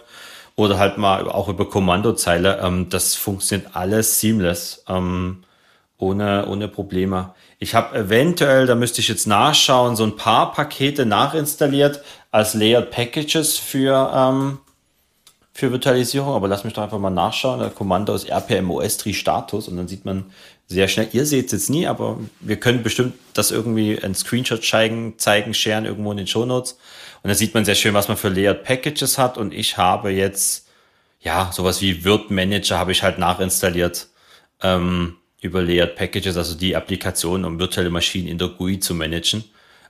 Oder 0.55 0.77
halt 0.77 0.97
mal 0.97 1.27
auch 1.29 1.49
über 1.49 1.69
Kommandozeile. 1.69 2.59
Ähm, 2.63 2.89
das 2.89 3.15
funktioniert 3.15 3.75
alles 3.75 4.19
seamless, 4.19 4.83
ähm, 4.87 5.43
ohne, 5.97 6.47
ohne 6.47 6.67
Probleme. 6.67 7.33
Ich 7.59 7.75
habe 7.75 7.97
eventuell, 7.97 8.65
da 8.65 8.75
müsste 8.75 9.01
ich 9.01 9.07
jetzt 9.07 9.25
nachschauen, 9.25 9.95
so 9.95 10.03
ein 10.03 10.15
paar 10.15 10.51
Pakete 10.51 11.05
nachinstalliert 11.05 12.01
als 12.29 12.55
Layered 12.55 12.91
Packages 12.91 13.57
für, 13.57 14.11
ähm, 14.13 14.57
für 15.53 15.71
Virtualisierung, 15.71 16.33
aber 16.33 16.47
lass 16.47 16.63
mich 16.63 16.73
doch 16.73 16.83
einfach 16.83 16.99
mal 16.99 17.09
nachschauen. 17.09 17.59
Der 17.59 17.69
Kommando 17.69 18.13
ist 18.13 18.29
rpmos 18.29 18.97
Tri 18.97 19.13
Status 19.13 19.67
und 19.67 19.77
dann 19.77 19.87
sieht 19.87 20.03
man 20.03 20.25
sehr 20.67 20.87
schnell. 20.87 21.09
Ihr 21.11 21.25
seht 21.25 21.47
es 21.47 21.51
jetzt 21.51 21.69
nie, 21.69 21.87
aber 21.87 22.19
wir 22.39 22.57
können 22.57 22.83
bestimmt 22.83 23.13
das 23.33 23.51
irgendwie 23.51 24.01
ein 24.01 24.15
Screenshot 24.15 24.63
zeigen, 24.63 25.15
zeigen, 25.17 25.53
sharen 25.53 25.85
irgendwo 25.85 26.11
in 26.11 26.17
den 26.17 26.27
Show 26.27 26.45
Notes. 26.45 26.77
Und 27.21 27.29
da 27.29 27.35
sieht 27.35 27.53
man 27.53 27.65
sehr 27.65 27.75
schön, 27.75 27.93
was 27.93 28.07
man 28.07 28.17
für 28.17 28.29
Layered 28.29 28.63
Packages 28.63 29.17
hat. 29.17 29.37
Und 29.37 29.53
ich 29.53 29.77
habe 29.77 30.09
jetzt, 30.11 30.67
ja, 31.21 31.51
sowas 31.53 31.81
wie 31.81 32.03
Wirt 32.03 32.31
Manager 32.31 32.77
habe 32.77 32.91
ich 32.91 33.03
halt 33.03 33.17
nachinstalliert 33.17 34.07
ähm, 34.61 35.17
über 35.41 35.61
Layered 35.61 35.95
Packages, 35.95 36.37
also 36.37 36.55
die 36.55 36.75
Applikation, 36.75 37.45
um 37.45 37.59
virtuelle 37.59 37.89
Maschinen 37.89 38.27
in 38.27 38.37
der 38.37 38.49
GUI 38.49 38.79
zu 38.79 38.95
managen. 38.95 39.43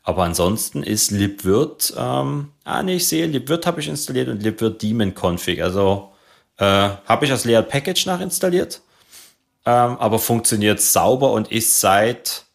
Aber 0.04 0.24
ansonsten 0.24 0.84
ist 0.84 1.12
libvirt, 1.12 1.94
ähm, 1.98 2.50
ah 2.66 2.84
nee, 2.84 2.98
ich 2.98 3.08
sehe, 3.08 3.26
libvirt 3.26 3.66
habe 3.66 3.80
ich 3.80 3.88
installiert 3.88 4.28
und 4.28 4.44
libvirt 4.44 4.84
daemon 4.84 5.14
config. 5.16 5.64
Also 5.64 6.12
äh, 6.58 6.66
habe 6.66 7.26
ich 7.26 7.32
das 7.32 7.46
Layered 7.46 7.70
Package 7.70 8.06
nachinstalliert, 8.06 8.82
ähm, 9.66 9.98
aber 9.98 10.20
funktioniert 10.20 10.82
sauber 10.82 11.32
und 11.32 11.52
ist 11.52 11.80
seit 11.80 12.46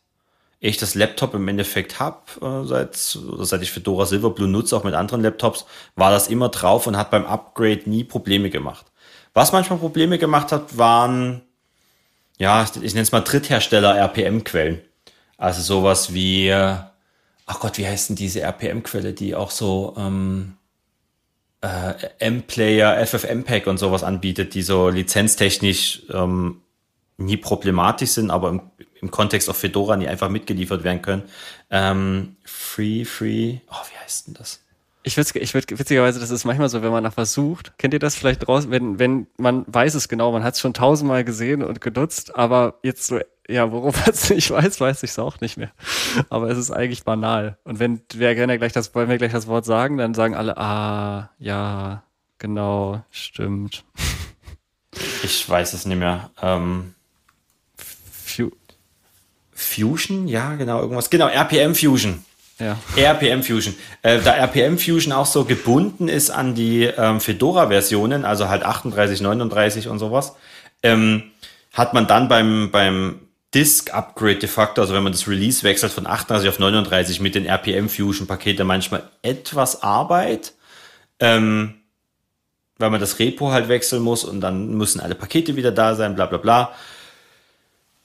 ich 0.61 0.77
das 0.77 0.95
Laptop 0.95 1.35
im 1.35 1.47
Endeffekt 1.47 2.01
habe, 2.01 2.23
äh, 2.43 2.67
seit, 2.67 2.97
seit 2.97 3.63
ich 3.63 3.71
Fedora 3.71 4.07
Silverblue 4.07 4.49
nutze, 4.49 4.77
auch 4.77 4.85
mit 4.85 4.95
anderen 4.95 5.23
Laptops, 5.23 5.67
war 5.95 6.11
das 6.11 6.29
immer 6.29 6.49
drauf 6.49 6.87
und 6.87 6.97
hat 6.97 7.11
beim 7.11 7.27
Upgrade 7.27 7.83
nie 7.87 8.05
Probleme 8.05 8.51
gemacht. 8.51 8.87
Was 9.35 9.53
manchmal 9.53 9.79
Probleme 9.79 10.19
gemacht 10.19 10.51
hat, 10.51 10.77
waren, 10.77 11.43
ja, 12.39 12.65
ich 12.83 12.95
nenne 12.95 13.03
es 13.03 13.13
mal 13.13 13.21
Dritthersteller 13.21 13.97
RPM-Quellen. 13.97 14.81
Also 15.37 15.63
sowas 15.63 16.13
wie, 16.13 16.51
ach 16.51 17.61
Gott, 17.61 17.79
wie 17.79 17.87
heißt 17.87 18.09
denn 18.09 18.17
diese 18.17 18.41
RPM-Quelle, 18.41 19.13
die 19.13 19.37
auch 19.37 19.53
so 19.53 19.95
ähm, 19.97 20.57
äh, 21.61 21.95
M-Player, 22.19 23.07
FFmpeg 23.07 23.69
und 23.69 23.79
sowas 23.79 24.03
anbietet, 24.03 24.55
die 24.55 24.63
so 24.63 24.89
lizenztechnisch 24.89 26.03
ähm, 26.13 26.63
nie 27.19 27.37
problematisch 27.37 28.11
sind, 28.11 28.31
aber 28.31 28.49
im, 28.49 28.63
im 29.01 29.11
Kontext 29.11 29.51
auf 29.51 29.59
Fedora 29.59 29.97
nie 29.97 30.09
einfach 30.09 30.31
mitgeliefert 30.31 30.85
werden 30.85 31.03
können. 31.03 31.23
Ähm, 31.71 32.37
free, 32.45 33.05
free, 33.05 33.59
oh, 33.71 33.85
wie 33.91 33.99
heißt 34.03 34.29
denn 34.29 34.35
das? 34.35 34.65
Ich 35.03 35.17
würde, 35.17 35.39
ich 35.39 35.55
würd, 35.55 35.79
witzigerweise, 35.79 36.21
das 36.21 36.31
ist 36.31 36.45
manchmal 36.45 36.69
so, 36.69 36.83
wenn 36.83 36.91
man 36.91 37.03
nach 37.03 37.17
was 37.17 37.33
sucht. 37.33 37.73
Kennt 37.79 37.95
ihr 37.95 38.01
das 38.01 38.15
vielleicht 38.15 38.47
draußen, 38.47 38.71
wenn, 38.71 38.99
wenn 38.99 39.27
man 39.37 39.65
weiß 39.67 39.95
es 39.95 40.09
genau, 40.09 40.33
man 40.33 40.45
hat 40.45 40.55
es 40.55 40.61
schon 40.61 40.75
tausendmal 40.75 41.25
gesehen 41.25 41.63
und 41.63 41.81
genutzt, 41.81 42.37
aber 42.37 42.79
jetzt 42.83 43.07
so 43.07 43.19
ja, 43.49 43.73
worum 43.73 43.95
es 44.07 44.31
nicht 44.31 44.51
weiß, 44.51 44.81
weiß 44.81 45.03
ich 45.03 45.11
es 45.11 45.19
auch 45.19 45.41
nicht 45.41 45.57
mehr. 45.57 45.71
Aber 46.29 46.51
es 46.51 46.59
ist 46.59 46.71
eigentlich 46.71 47.05
banal. 47.05 47.59
Und 47.65 47.79
wenn 47.79 48.03
wir 48.13 48.35
gerne 48.35 48.59
gleich 48.59 48.73
das, 48.73 48.95
wollen 48.95 49.09
wir 49.09 49.19
gleich 49.19 49.33
das 49.33 49.47
Wort 49.47 49.65
sagen, 49.65 49.97
dann 49.97 50.15
sagen 50.15 50.35
alle, 50.35 50.59
ah, 50.59 51.31
ja, 51.39 52.03
genau, 52.39 53.03
stimmt. 53.11 53.85
Ich 55.23 55.49
weiß 55.49 55.73
es 55.73 55.87
nicht 55.87 55.99
mehr. 55.99 56.31
Ähm, 56.43 56.95
Fusion? 59.59 60.29
Ja, 60.29 60.55
genau, 60.55 60.81
irgendwas. 60.81 61.11
Genau, 61.11 61.27
RPM 61.27 61.75
Fusion. 61.75 62.25
Ja. 62.61 62.79
RPM 62.97 63.43
Fusion. 63.43 63.75
Äh, 64.03 64.21
da 64.21 64.33
RPM 64.33 64.79
Fusion 64.79 65.13
auch 65.13 65.27
so 65.27 65.45
gebunden 65.45 66.09
ist 66.09 66.31
an 66.31 66.55
die 66.55 66.85
ähm, 66.85 67.21
Fedora-Versionen, 67.21 68.25
also 68.25 68.49
halt 68.49 68.63
38, 68.63 69.21
39 69.21 69.89
und 69.89 69.99
sowas, 69.99 70.35
ähm, 70.83 71.25
hat 71.73 71.93
man 71.93 72.07
dann 72.07 72.29
beim, 72.29 72.71
beim 72.71 73.21
Disk-Upgrade 73.55 74.39
de 74.39 74.49
facto, 74.49 74.81
also 74.81 74.95
wenn 74.95 75.03
man 75.03 75.13
das 75.13 75.27
Release 75.27 75.65
wechselt 75.65 75.93
von 75.93 76.07
38 76.07 76.49
auf 76.49 76.59
39 76.59 77.21
mit 77.21 77.35
den 77.35 77.47
RPM-Fusion-Paketen 77.47 78.67
manchmal 78.67 79.05
etwas 79.23 79.83
Arbeit, 79.83 80.53
ähm, 81.19 81.75
weil 82.79 82.91
man 82.91 83.01
das 83.01 83.19
Repo 83.19 83.51
halt 83.51 83.69
wechseln 83.69 84.03
muss 84.03 84.25
und 84.25 84.41
dann 84.41 84.75
müssen 84.75 85.01
alle 85.01 85.17
Pakete 85.17 85.57
wieder 85.57 85.73
da 85.73 85.97
sein, 85.97 86.15
bla 86.15 86.27
bla 86.27 86.39
bla. 86.39 86.73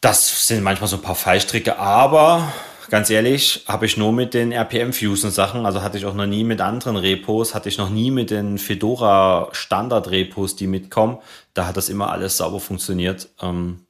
Das 0.03 0.47
sind 0.47 0.63
manchmal 0.63 0.89
so 0.89 0.97
ein 0.97 1.01
paar 1.01 1.15
Fallstricke, 1.15 1.79
aber 1.79 2.51
ganz 2.89 3.09
ehrlich, 3.09 3.63
habe 3.69 3.85
ich 3.85 3.95
nur 3.95 4.11
mit 4.11 4.33
den 4.33 4.51
RPM-Fusen 4.51 5.31
Sachen, 5.31 5.65
also 5.65 5.81
hatte 5.81 5.97
ich 5.97 6.05
auch 6.05 6.13
noch 6.13 6.25
nie 6.25 6.43
mit 6.43 6.59
anderen 6.59 6.97
Repos, 6.97 7.55
hatte 7.55 7.69
ich 7.69 7.77
noch 7.77 7.89
nie 7.89 8.11
mit 8.11 8.29
den 8.29 8.57
Fedora 8.57 9.47
Standard-Repos, 9.53 10.57
die 10.57 10.67
mitkommen. 10.67 11.19
Da 11.53 11.67
hat 11.67 11.77
das 11.77 11.87
immer 11.87 12.11
alles 12.11 12.35
sauber 12.35 12.59
funktioniert. 12.59 13.29
Ähm, 13.41 13.85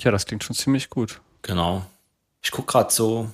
ja, 0.00 0.12
das 0.12 0.24
klingt 0.24 0.44
schon 0.44 0.54
ziemlich 0.54 0.88
gut. 0.88 1.20
Genau. 1.42 1.84
Ich 2.42 2.52
gucke 2.52 2.70
gerade 2.70 2.92
so, 2.92 3.28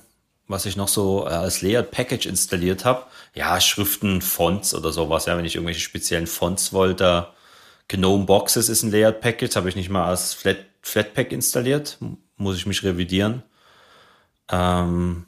was 0.47 0.65
ich 0.65 0.75
noch 0.75 0.87
so 0.87 1.27
äh, 1.27 1.29
als 1.29 1.61
Layered 1.61 1.91
Package 1.91 2.25
installiert 2.25 2.83
habe. 2.83 3.03
Ja, 3.35 3.61
Schriften, 3.61 4.23
Fonts 4.23 4.73
oder 4.73 4.91
sowas. 4.91 5.27
Ja, 5.27 5.37
wenn 5.37 5.45
ich 5.45 5.53
irgendwelche 5.53 5.81
speziellen 5.81 6.25
Fonts 6.25 6.73
wollte. 6.73 7.27
Gnome 7.89 8.25
Boxes 8.25 8.69
ist 8.69 8.81
ein 8.81 8.89
Layered 8.89 9.21
Package, 9.21 9.55
habe 9.55 9.69
ich 9.69 9.75
nicht 9.75 9.89
mal 9.89 10.05
als 10.05 10.33
Flat, 10.33 10.57
Flatpak 10.81 11.31
installiert. 11.31 11.97
Muss 12.37 12.57
ich 12.57 12.65
mich 12.65 12.83
revidieren. 12.83 13.43
Ähm, 14.49 15.25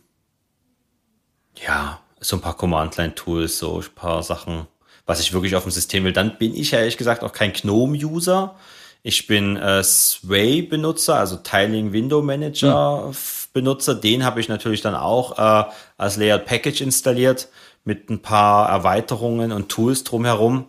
ja, 1.55 1.99
so 2.19 2.37
ein 2.37 2.41
paar 2.41 2.55
Command-Line-Tools, 2.55 3.59
so 3.59 3.79
ein 3.79 3.95
paar 3.95 4.23
Sachen, 4.23 4.67
was 5.05 5.19
ich 5.19 5.33
wirklich 5.33 5.55
auf 5.55 5.63
dem 5.63 5.71
System 5.71 6.03
will. 6.03 6.13
Dann 6.13 6.37
bin 6.37 6.55
ich 6.55 6.71
ja 6.71 6.79
ehrlich 6.79 6.97
gesagt 6.97 7.23
auch 7.23 7.33
kein 7.33 7.53
Gnome-User. 7.53 8.55
Ich 9.01 9.27
bin 9.27 9.55
äh, 9.55 9.83
Sway-Benutzer, 9.83 11.15
also 11.15 11.37
Tiling 11.37 11.93
Window 11.93 12.21
Manager-Benutzer. 12.21 13.93
Hm. 13.93 14.01
Den 14.01 14.25
habe 14.25 14.39
ich 14.41 14.49
natürlich 14.49 14.81
dann 14.81 14.95
auch 14.95 15.37
äh, 15.37 15.69
als 15.97 16.17
Layered 16.17 16.45
Package 16.45 16.81
installiert 16.81 17.47
mit 17.85 18.09
ein 18.09 18.21
paar 18.21 18.69
Erweiterungen 18.69 19.51
und 19.51 19.69
Tools 19.69 20.03
drumherum. 20.03 20.65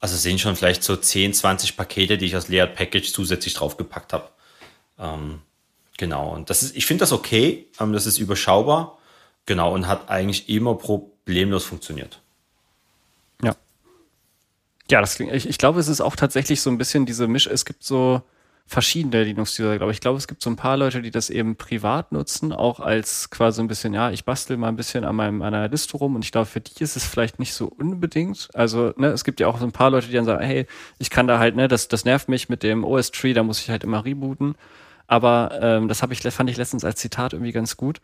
Also 0.00 0.16
sind 0.16 0.40
schon 0.40 0.56
vielleicht 0.56 0.82
so 0.82 0.96
10, 0.96 1.34
20 1.34 1.76
Pakete, 1.76 2.18
die 2.18 2.26
ich 2.26 2.34
als 2.34 2.48
Layered 2.48 2.74
Package 2.74 3.12
zusätzlich 3.12 3.54
draufgepackt 3.54 4.12
habe. 4.12 4.28
Ähm, 4.98 5.40
Genau, 6.00 6.30
und 6.30 6.48
das 6.48 6.62
ist, 6.62 6.74
ich 6.76 6.86
finde 6.86 7.02
das 7.02 7.12
okay, 7.12 7.66
ähm, 7.78 7.92
das 7.92 8.06
ist 8.06 8.16
überschaubar, 8.16 8.96
genau, 9.44 9.74
und 9.74 9.86
hat 9.86 10.08
eigentlich 10.08 10.48
immer 10.48 10.74
problemlos 10.74 11.66
funktioniert. 11.66 12.22
Ja. 13.42 13.54
Ja, 14.90 15.02
das 15.02 15.16
klingt, 15.16 15.34
ich, 15.34 15.46
ich 15.46 15.58
glaube, 15.58 15.78
es 15.78 15.88
ist 15.88 16.00
auch 16.00 16.16
tatsächlich 16.16 16.62
so 16.62 16.70
ein 16.70 16.78
bisschen 16.78 17.04
diese 17.04 17.28
Misch, 17.28 17.46
es 17.46 17.66
gibt 17.66 17.84
so 17.84 18.22
verschiedene 18.70 19.24
Linux-User, 19.24 19.78
glaube 19.78 19.90
ich. 19.90 20.00
Glaube, 20.00 20.18
es 20.18 20.28
gibt 20.28 20.42
so 20.42 20.48
ein 20.48 20.54
paar 20.54 20.76
Leute, 20.76 21.02
die 21.02 21.10
das 21.10 21.28
eben 21.28 21.56
privat 21.56 22.12
nutzen, 22.12 22.52
auch 22.52 22.78
als 22.78 23.28
quasi 23.28 23.60
ein 23.60 23.66
bisschen, 23.66 23.92
ja, 23.92 24.12
ich 24.12 24.24
bastel 24.24 24.56
mal 24.56 24.68
ein 24.68 24.76
bisschen 24.76 25.02
an 25.02 25.16
meinem, 25.16 25.42
an 25.42 25.54
einer 25.54 25.68
Liste 25.68 25.96
rum 25.96 26.14
und 26.14 26.24
ich 26.24 26.30
glaube, 26.30 26.46
für 26.46 26.60
die 26.60 26.80
ist 26.80 26.94
es 26.94 27.04
vielleicht 27.04 27.40
nicht 27.40 27.52
so 27.52 27.66
unbedingt. 27.66 28.48
Also, 28.54 28.94
ne, 28.96 29.08
es 29.08 29.24
gibt 29.24 29.40
ja 29.40 29.48
auch 29.48 29.58
so 29.58 29.64
ein 29.64 29.72
paar 29.72 29.90
Leute, 29.90 30.06
die 30.06 30.12
dann 30.12 30.24
sagen, 30.24 30.44
hey, 30.44 30.66
ich 30.98 31.10
kann 31.10 31.26
da 31.26 31.40
halt, 31.40 31.56
ne, 31.56 31.66
das, 31.66 31.88
das 31.88 32.04
nervt 32.04 32.28
mich 32.28 32.48
mit 32.48 32.62
dem 32.62 32.84
OS-Tree, 32.84 33.32
da 33.32 33.42
muss 33.42 33.60
ich 33.60 33.70
halt 33.70 33.82
immer 33.82 34.04
rebooten. 34.04 34.54
Aber 35.08 35.58
ähm, 35.60 35.88
das 35.88 36.02
habe 36.02 36.12
ich, 36.12 36.20
fand 36.20 36.48
ich 36.48 36.56
letztens 36.56 36.84
als 36.84 37.00
Zitat 37.00 37.32
irgendwie 37.32 37.50
ganz 37.52 37.76
gut. 37.76 38.00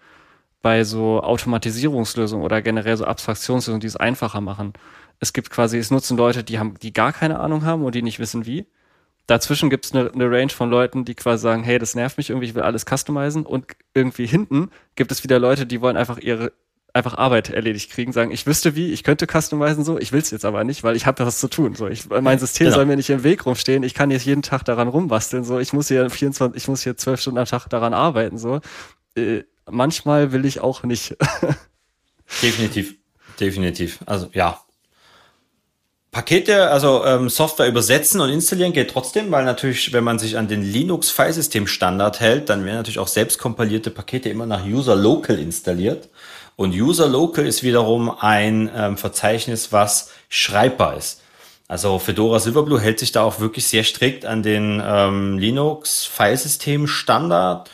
Bei 0.62 0.82
so 0.82 1.22
Automatisierungslösungen 1.22 2.44
oder 2.44 2.60
generell 2.60 2.96
so 2.96 3.04
Abstraktionslösungen, 3.04 3.80
die 3.80 3.86
es 3.86 3.96
einfacher 3.96 4.40
machen. 4.40 4.72
Es 5.20 5.32
gibt 5.32 5.50
quasi, 5.50 5.78
es 5.78 5.92
nutzen 5.92 6.16
Leute, 6.16 6.42
die 6.42 6.58
haben, 6.58 6.74
die 6.82 6.92
gar 6.92 7.12
keine 7.12 7.38
Ahnung 7.38 7.64
haben 7.64 7.84
und 7.84 7.94
die 7.94 8.02
nicht 8.02 8.18
wissen 8.18 8.46
wie. 8.46 8.66
Dazwischen 9.26 9.70
gibt 9.70 9.86
es 9.86 9.92
eine, 9.92 10.12
eine 10.12 10.30
Range 10.30 10.50
von 10.50 10.70
Leuten, 10.70 11.04
die 11.04 11.14
quasi 11.14 11.42
sagen, 11.42 11.64
hey, 11.64 11.78
das 11.78 11.94
nervt 11.94 12.16
mich 12.16 12.30
irgendwie, 12.30 12.48
ich 12.48 12.54
will 12.54 12.62
alles 12.62 12.84
customizen. 12.84 13.44
Und 13.44 13.66
irgendwie 13.92 14.26
hinten 14.26 14.70
gibt 14.94 15.10
es 15.10 15.24
wieder 15.24 15.38
Leute, 15.38 15.66
die 15.66 15.80
wollen 15.80 15.96
einfach 15.96 16.18
ihre 16.18 16.52
einfach 16.96 17.18
Arbeit 17.18 17.50
erledigt 17.50 17.90
kriegen, 17.90 18.12
sagen, 18.12 18.30
ich 18.30 18.46
wüsste 18.46 18.74
wie, 18.74 18.90
ich 18.92 19.04
könnte 19.04 19.26
customizen 19.26 19.84
so, 19.84 19.98
ich 19.98 20.12
will 20.12 20.20
es 20.20 20.30
jetzt 20.30 20.46
aber 20.46 20.64
nicht, 20.64 20.82
weil 20.82 20.96
ich 20.96 21.04
habe 21.04 21.26
was 21.26 21.38
zu 21.38 21.48
tun. 21.48 21.74
So, 21.74 21.88
ich, 21.88 22.08
mein 22.08 22.38
System 22.38 22.66
genau. 22.66 22.76
soll 22.76 22.86
mir 22.86 22.96
nicht 22.96 23.10
im 23.10 23.22
Weg 23.22 23.44
rumstehen, 23.44 23.82
ich 23.82 23.92
kann 23.92 24.10
jetzt 24.10 24.24
jeden 24.24 24.42
Tag 24.42 24.64
daran 24.64 24.88
rumbasteln, 24.88 25.44
so, 25.44 25.58
ich 25.58 25.74
muss 25.74 25.88
hier 25.88 26.08
24, 26.08 26.56
ich 26.56 26.68
muss 26.68 26.82
hier 26.82 26.96
zwölf 26.96 27.20
Stunden 27.20 27.38
am 27.38 27.44
Tag 27.44 27.68
daran 27.68 27.92
arbeiten, 27.92 28.38
so. 28.38 28.60
Äh, 29.14 29.42
manchmal 29.70 30.32
will 30.32 30.46
ich 30.46 30.60
auch 30.60 30.82
nicht. 30.84 31.16
definitiv, 32.42 32.96
definitiv. 33.38 33.98
Also 34.06 34.30
ja. 34.32 34.58
Pakete, 36.16 36.70
also 36.70 37.04
ähm, 37.04 37.28
Software 37.28 37.68
übersetzen 37.68 38.22
und 38.22 38.30
installieren 38.30 38.72
geht 38.72 38.90
trotzdem, 38.90 39.30
weil 39.30 39.44
natürlich, 39.44 39.92
wenn 39.92 40.02
man 40.02 40.18
sich 40.18 40.38
an 40.38 40.48
den 40.48 40.62
Linux-Filesystem-Standard 40.62 42.20
hält, 42.20 42.48
dann 42.48 42.64
werden 42.64 42.76
natürlich 42.76 42.98
auch 42.98 43.06
selbst 43.06 43.38
kompilierte 43.38 43.90
Pakete 43.90 44.30
immer 44.30 44.46
nach 44.46 44.64
User 44.64 44.96
Local 44.96 45.38
installiert. 45.38 46.08
Und 46.56 46.72
User 46.72 47.06
Local 47.06 47.44
ist 47.44 47.62
wiederum 47.62 48.10
ein 48.18 48.70
ähm, 48.74 48.96
Verzeichnis, 48.96 49.72
was 49.72 50.10
schreibbar 50.30 50.96
ist. 50.96 51.20
Also 51.68 51.98
Fedora 51.98 52.40
Silverblue 52.40 52.80
hält 52.80 52.98
sich 52.98 53.12
da 53.12 53.20
auch 53.20 53.40
wirklich 53.40 53.66
sehr 53.66 53.84
strikt 53.84 54.24
an 54.24 54.42
den 54.42 54.82
ähm, 54.82 55.36
Linux-Filesystem-Standard 55.36 57.70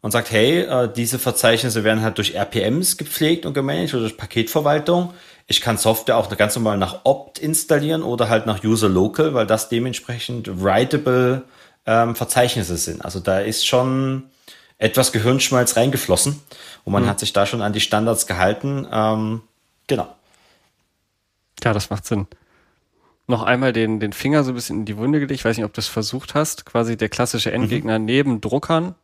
und 0.00 0.10
sagt, 0.10 0.32
hey, 0.32 0.62
äh, 0.62 0.88
diese 0.92 1.20
Verzeichnisse 1.20 1.84
werden 1.84 2.02
halt 2.02 2.18
durch 2.18 2.34
RPMs 2.34 2.96
gepflegt 2.96 3.46
und 3.46 3.54
gemanagt 3.54 3.94
oder 3.94 4.02
durch 4.02 4.16
Paketverwaltung. 4.16 5.14
Ich 5.46 5.60
kann 5.60 5.76
Software 5.76 6.16
auch 6.16 6.34
ganz 6.36 6.54
normal 6.56 6.78
nach 6.78 7.00
Opt 7.04 7.38
installieren 7.38 8.02
oder 8.02 8.28
halt 8.28 8.46
nach 8.46 8.64
User 8.64 8.88
Local, 8.88 9.34
weil 9.34 9.46
das 9.46 9.68
dementsprechend 9.68 10.62
writable 10.62 11.44
ähm, 11.86 12.14
Verzeichnisse 12.14 12.76
sind. 12.76 13.04
Also 13.04 13.20
da 13.20 13.40
ist 13.40 13.66
schon 13.66 14.24
etwas 14.78 15.12
Gehirnschmalz 15.12 15.76
reingeflossen 15.76 16.40
und 16.84 16.92
man 16.92 17.04
mhm. 17.04 17.08
hat 17.08 17.20
sich 17.20 17.32
da 17.32 17.46
schon 17.46 17.62
an 17.62 17.72
die 17.72 17.80
Standards 17.80 18.26
gehalten. 18.26 18.86
Ähm, 18.90 19.42
genau. 19.86 20.08
Ja, 21.62 21.72
das 21.72 21.90
macht 21.90 22.06
Sinn. 22.06 22.26
Noch 23.26 23.42
einmal 23.42 23.72
den, 23.72 24.00
den 24.00 24.12
Finger 24.12 24.44
so 24.44 24.52
ein 24.52 24.54
bisschen 24.54 24.80
in 24.80 24.84
die 24.84 24.98
Wunde 24.98 25.18
gelegt. 25.18 25.40
Ich 25.40 25.44
weiß 25.44 25.56
nicht, 25.56 25.64
ob 25.64 25.72
du 25.72 25.80
es 25.80 25.88
versucht 25.88 26.34
hast. 26.34 26.66
Quasi 26.66 26.96
der 26.96 27.08
klassische 27.08 27.50
mhm. 27.50 27.56
Endgegner 27.56 27.98
mhm. 27.98 28.04
neben 28.04 28.40
Druckern, 28.40 28.94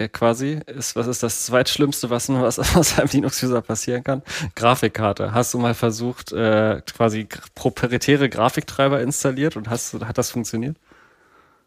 der 0.00 0.08
quasi 0.08 0.58
ist, 0.66 0.96
was 0.96 1.06
ist 1.06 1.22
das 1.22 1.46
zweitschlimmste, 1.46 2.10
was, 2.10 2.28
was, 2.28 2.58
was 2.74 2.98
einem 2.98 3.08
Linux-User 3.12 3.62
passieren 3.62 4.02
kann? 4.02 4.22
Grafikkarte. 4.56 5.32
Hast 5.32 5.54
du 5.54 5.58
mal 5.58 5.74
versucht, 5.74 6.32
äh, 6.32 6.80
quasi 6.92 7.28
proprietäre 7.54 8.28
Grafiktreiber 8.28 9.00
installiert 9.00 9.56
und 9.56 9.70
hast, 9.70 9.94
hat 9.94 10.18
das 10.18 10.30
funktioniert? 10.30 10.76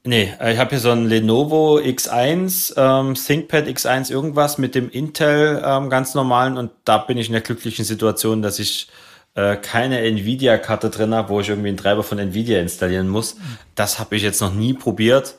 Nee, 0.04 0.34
äh, 0.42 0.54
ich 0.54 0.60
habe 0.60 0.72
hier 0.72 0.80
so 0.80 0.90
ein 0.90 1.06
Lenovo 1.06 1.78
X1, 1.78 2.74
ähm, 2.76 3.16
ThinkPad 3.16 3.68
X1 3.68 4.12
irgendwas 4.12 4.58
mit 4.58 4.76
dem 4.76 4.90
Intel 4.90 5.64
ähm, 5.66 5.90
ganz 5.90 6.14
normalen 6.14 6.58
und 6.58 6.72
da 6.84 6.98
bin 6.98 7.18
ich 7.18 7.28
in 7.28 7.34
der 7.34 7.42
glücklichen 7.42 7.86
Situation, 7.86 8.42
dass 8.42 8.60
ich 8.60 8.90
äh, 9.36 9.56
keine 9.56 10.00
Nvidia-Karte 10.00 10.90
drin 10.90 11.14
habe, 11.14 11.30
wo 11.30 11.40
ich 11.40 11.50
irgendwie 11.50 11.70
einen 11.70 11.78
Treiber 11.78 12.04
von 12.04 12.20
Nvidia 12.20 12.60
installieren 12.60 13.08
muss. 13.08 13.38
Das 13.76 13.98
habe 13.98 14.16
ich 14.18 14.24
jetzt 14.24 14.42
noch 14.42 14.54
nie 14.54 14.74
probiert. 14.74 15.36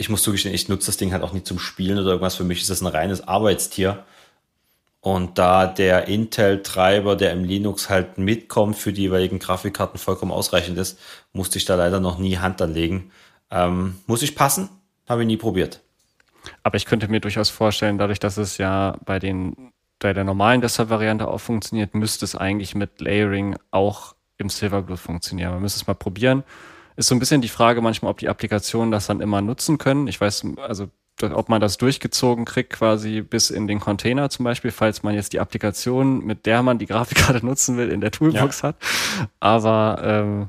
Ich 0.00 0.08
muss 0.08 0.22
zugestehen, 0.22 0.54
ich 0.54 0.68
nutze 0.68 0.86
das 0.86 0.96
Ding 0.96 1.12
halt 1.12 1.22
auch 1.22 1.32
nie 1.32 1.42
zum 1.42 1.58
Spielen 1.58 1.98
oder 1.98 2.10
irgendwas. 2.10 2.36
Für 2.36 2.44
mich 2.44 2.62
ist 2.62 2.70
das 2.70 2.80
ein 2.80 2.86
reines 2.86 3.26
Arbeitstier. 3.26 4.04
Und 5.00 5.38
da 5.38 5.66
der 5.66 6.08
Intel-Treiber, 6.08 7.16
der 7.16 7.32
im 7.32 7.44
Linux 7.44 7.90
halt 7.90 8.16
mitkommt, 8.16 8.76
für 8.76 8.92
die 8.92 9.02
jeweiligen 9.02 9.38
Grafikkarten 9.38 9.98
vollkommen 9.98 10.32
ausreichend 10.32 10.78
ist, 10.78 10.98
musste 11.32 11.58
ich 11.58 11.64
da 11.64 11.74
leider 11.74 12.00
noch 12.00 12.18
nie 12.18 12.38
Hand 12.38 12.62
anlegen. 12.62 13.10
Ähm, 13.50 13.98
muss 14.06 14.22
ich 14.22 14.34
passen? 14.34 14.68
Habe 15.08 15.22
ich 15.22 15.26
nie 15.26 15.36
probiert. 15.36 15.80
Aber 16.62 16.76
ich 16.76 16.86
könnte 16.86 17.08
mir 17.08 17.20
durchaus 17.20 17.50
vorstellen, 17.50 17.98
dadurch, 17.98 18.20
dass 18.20 18.36
es 18.36 18.58
ja 18.58 18.96
bei 19.04 19.18
den 19.18 19.72
bei 19.98 20.12
der 20.12 20.24
normalen 20.24 20.60
Desktop-Variante 20.60 21.26
auch 21.26 21.38
funktioniert, 21.38 21.94
müsste 21.94 22.24
es 22.24 22.36
eigentlich 22.36 22.74
mit 22.74 23.00
Layering 23.00 23.56
auch 23.70 24.14
im 24.36 24.48
Silverblue 24.48 24.96
funktionieren. 24.96 25.52
Man 25.52 25.62
müsste 25.62 25.80
es 25.80 25.86
mal 25.86 25.94
probieren. 25.94 26.44
Ist 26.98 27.06
so 27.06 27.14
ein 27.14 27.20
bisschen 27.20 27.40
die 27.40 27.48
Frage 27.48 27.80
manchmal, 27.80 28.10
ob 28.10 28.18
die 28.18 28.28
Applikationen 28.28 28.90
das 28.90 29.06
dann 29.06 29.20
immer 29.20 29.40
nutzen 29.40 29.78
können. 29.78 30.08
Ich 30.08 30.20
weiß, 30.20 30.44
also 30.56 30.88
ob 31.22 31.48
man 31.48 31.60
das 31.60 31.78
durchgezogen 31.78 32.44
kriegt, 32.44 32.72
quasi 32.72 33.20
bis 33.22 33.50
in 33.50 33.68
den 33.68 33.78
Container 33.78 34.30
zum 34.30 34.44
Beispiel, 34.44 34.72
falls 34.72 35.04
man 35.04 35.14
jetzt 35.14 35.32
die 35.32 35.38
Applikation, 35.38 36.26
mit 36.26 36.44
der 36.44 36.64
man 36.64 36.78
die 36.78 36.86
Grafikkarte 36.86 37.46
nutzen 37.46 37.76
will, 37.76 37.90
in 37.90 38.00
der 38.00 38.10
Toolbox 38.10 38.62
ja. 38.62 38.70
hat. 38.70 38.76
Aber 39.38 40.00
ähm, 40.02 40.48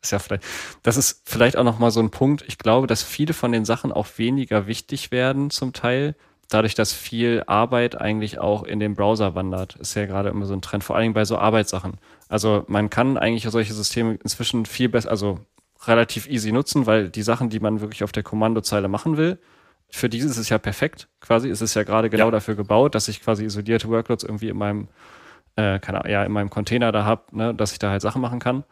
ist 0.00 0.12
ja 0.12 0.20
vielleicht, 0.20 0.44
das 0.84 0.96
ist 0.96 1.22
vielleicht 1.24 1.56
auch 1.56 1.64
nochmal 1.64 1.90
so 1.90 1.98
ein 1.98 2.10
Punkt. 2.10 2.44
Ich 2.46 2.58
glaube, 2.58 2.86
dass 2.86 3.02
viele 3.02 3.34
von 3.34 3.50
den 3.50 3.64
Sachen 3.64 3.90
auch 3.90 4.06
weniger 4.16 4.68
wichtig 4.68 5.10
werden 5.10 5.50
zum 5.50 5.72
Teil, 5.72 6.14
dadurch, 6.48 6.76
dass 6.76 6.92
viel 6.92 7.42
Arbeit 7.48 8.00
eigentlich 8.00 8.38
auch 8.38 8.62
in 8.62 8.78
den 8.78 8.94
Browser 8.94 9.34
wandert. 9.34 9.74
Ist 9.74 9.96
ja 9.96 10.06
gerade 10.06 10.28
immer 10.28 10.46
so 10.46 10.54
ein 10.54 10.62
Trend, 10.62 10.84
vor 10.84 10.94
allem 10.94 11.14
bei 11.14 11.24
so 11.24 11.36
Arbeitssachen. 11.36 11.94
Also 12.28 12.62
man 12.68 12.90
kann 12.90 13.18
eigentlich 13.18 13.50
solche 13.50 13.74
Systeme 13.74 14.18
inzwischen 14.22 14.66
viel 14.66 14.88
besser, 14.88 15.10
also 15.10 15.40
relativ 15.86 16.28
easy 16.28 16.52
nutzen, 16.52 16.86
weil 16.86 17.08
die 17.08 17.22
Sachen, 17.22 17.50
die 17.50 17.60
man 17.60 17.80
wirklich 17.80 18.04
auf 18.04 18.12
der 18.12 18.22
Kommandozeile 18.22 18.88
machen 18.88 19.16
will, 19.16 19.38
für 19.90 20.08
diese 20.08 20.28
ist 20.28 20.36
es 20.36 20.48
ja 20.48 20.58
perfekt. 20.58 21.08
Quasi 21.20 21.48
ist 21.48 21.60
es 21.60 21.74
ja 21.74 21.82
gerade 21.82 22.10
genau 22.10 22.26
ja. 22.26 22.30
dafür 22.30 22.54
gebaut, 22.54 22.94
dass 22.94 23.08
ich 23.08 23.22
quasi 23.22 23.44
isolierte 23.44 23.88
Workloads 23.88 24.24
irgendwie 24.24 24.48
in 24.48 24.56
meinem, 24.56 24.88
äh, 25.56 25.78
keine 25.80 26.08
ja, 26.10 26.24
in 26.24 26.32
meinem 26.32 26.50
Container 26.50 26.92
da 26.92 27.04
habe, 27.04 27.36
ne, 27.36 27.54
dass 27.54 27.72
ich 27.72 27.78
da 27.78 27.90
halt 27.90 28.02
Sachen 28.02 28.22
machen 28.22 28.38
kann. 28.38 28.64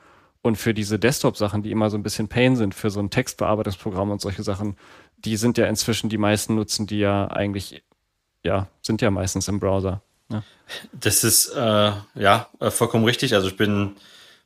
Und 0.43 0.57
für 0.57 0.73
diese 0.73 1.01
Desktop-Sachen, 1.01 1.63
die 1.63 1.73
immer 1.73 1.91
so 1.91 1.99
ein 1.99 2.05
bisschen 2.05 2.29
Pain 2.29 2.55
sind, 2.55 2.75
für 2.75 2.91
so 2.91 3.01
ein 3.01 3.11
Textbearbeitungsprogramm 3.11 4.11
und 4.11 4.21
solche 4.21 4.45
Sachen, 4.45 4.77
die 5.17 5.37
sind 5.37 5.59
ja 5.59 5.67
inzwischen 5.67 6.09
die 6.09 6.19
meisten 6.19 6.55
nutzen, 6.55 6.87
die 6.87 7.01
ja 7.01 7.27
eigentlich, 7.29 7.83
ja, 8.45 8.69
sind 8.81 9.03
ja 9.03 9.11
meistens 9.11 9.49
im 9.49 9.59
Browser. 9.59 10.03
Ja. 10.31 10.45
Das 10.93 11.25
ist 11.25 11.49
äh, 11.49 11.93
ja 12.15 12.49
äh, 12.61 12.71
vollkommen 12.71 13.05
richtig. 13.05 13.35
Also 13.35 13.49
ich 13.49 13.57
bin 13.57 13.97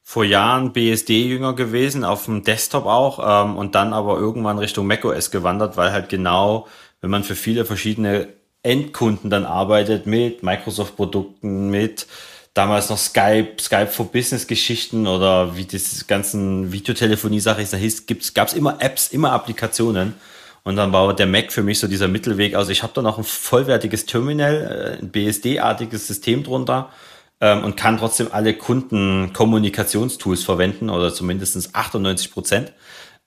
vor 0.02 0.24
Jahren 0.24 0.72
BSD-Jünger 0.72 1.54
gewesen, 1.54 2.04
auf 2.04 2.24
dem 2.24 2.44
Desktop 2.44 2.86
auch, 2.86 3.44
ähm, 3.46 3.56
und 3.56 3.74
dann 3.74 3.92
aber 3.92 4.18
irgendwann 4.18 4.58
Richtung 4.58 4.86
macOS 4.86 5.30
gewandert, 5.30 5.76
weil 5.76 5.92
halt 5.92 6.08
genau 6.08 6.66
wenn 7.02 7.10
man 7.10 7.24
für 7.24 7.34
viele 7.34 7.66
verschiedene 7.66 8.28
Endkunden 8.62 9.28
dann 9.28 9.44
arbeitet 9.44 10.06
mit 10.06 10.42
Microsoft-Produkten, 10.42 11.68
mit 11.68 12.06
damals 12.54 12.88
noch 12.90 12.98
Skype, 12.98 13.56
Skype 13.60 13.88
for 13.88 14.10
Business-Geschichten 14.10 15.06
oder 15.06 15.56
wie 15.56 15.64
das 15.64 16.06
ganzen 16.06 16.72
Videotelefonie-Sache 16.72 17.66
da 17.68 17.76
hieß, 17.76 18.06
gab 18.34 18.48
es 18.48 18.54
immer 18.54 18.80
Apps, 18.80 19.08
immer 19.08 19.32
Applikationen. 19.32 20.14
Und 20.64 20.76
dann 20.76 20.92
war 20.92 21.14
der 21.16 21.26
Mac 21.26 21.52
für 21.52 21.64
mich 21.64 21.80
so 21.80 21.88
dieser 21.88 22.06
Mittelweg. 22.06 22.54
Also 22.54 22.70
ich 22.70 22.84
habe 22.84 22.92
da 22.94 23.02
noch 23.02 23.18
ein 23.18 23.24
vollwertiges 23.24 24.06
Terminal, 24.06 24.98
äh, 25.00 25.02
ein 25.02 25.10
BSD-artiges 25.10 26.06
System 26.06 26.44
drunter 26.44 26.90
ähm, 27.42 27.64
und 27.64 27.76
kann 27.76 27.98
trotzdem 27.98 28.28
alle 28.30 28.54
Kundenkommunikationstools 28.54 30.44
verwenden 30.44 30.88
oder 30.88 31.12
zumindest 31.12 31.74
98 31.74 32.30
Prozent. 32.30 32.72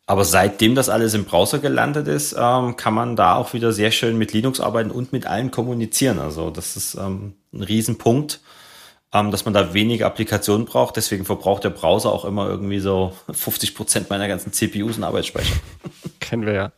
Aber 0.08 0.23
seitdem 0.23 0.73
das 0.75 0.88
alles 0.88 1.13
im 1.15 1.25
Browser 1.25 1.60
gelandet 1.60 2.08
ist, 2.08 2.36
ähm, 2.39 2.78
kann 2.78 2.93
man 2.93 3.15
da 3.15 3.36
auch 3.36 3.54
wieder 3.54 3.73
sehr 3.73 3.91
schön 3.91 4.17
mit 4.17 4.34
Linux 4.34 4.60
arbeiten 4.60 4.91
und 4.91 5.12
mit 5.12 5.25
allen 5.25 5.51
kommunizieren. 5.51 6.19
Also 6.19 6.49
das 6.49 6.78
ist 6.78 6.95
ähm, 6.95 7.34
ein 7.54 7.63
Riesenpunkt, 7.63 8.39
ähm, 9.13 9.32
dass 9.32 9.45
man 9.45 9.54
da 9.54 9.73
wenige 9.73 10.06
Applikationen 10.06 10.65
braucht. 10.65 10.95
Deswegen 10.95 11.25
verbraucht 11.25 11.63
der 11.63 11.71
Browser 11.71 12.12
auch 12.13 12.23
immer 12.23 12.47
irgendwie 12.47 12.80
so 12.80 13.13
50 13.32 13.75
Prozent 13.75 14.10
meiner 14.10 14.28
ganzen 14.28 14.54
CPUs 14.54 14.97
und 14.97 15.04
Arbeitsspeicher. 15.04 15.56
Kennen 16.19 16.45
wir 16.45 16.54
ja. 16.54 16.71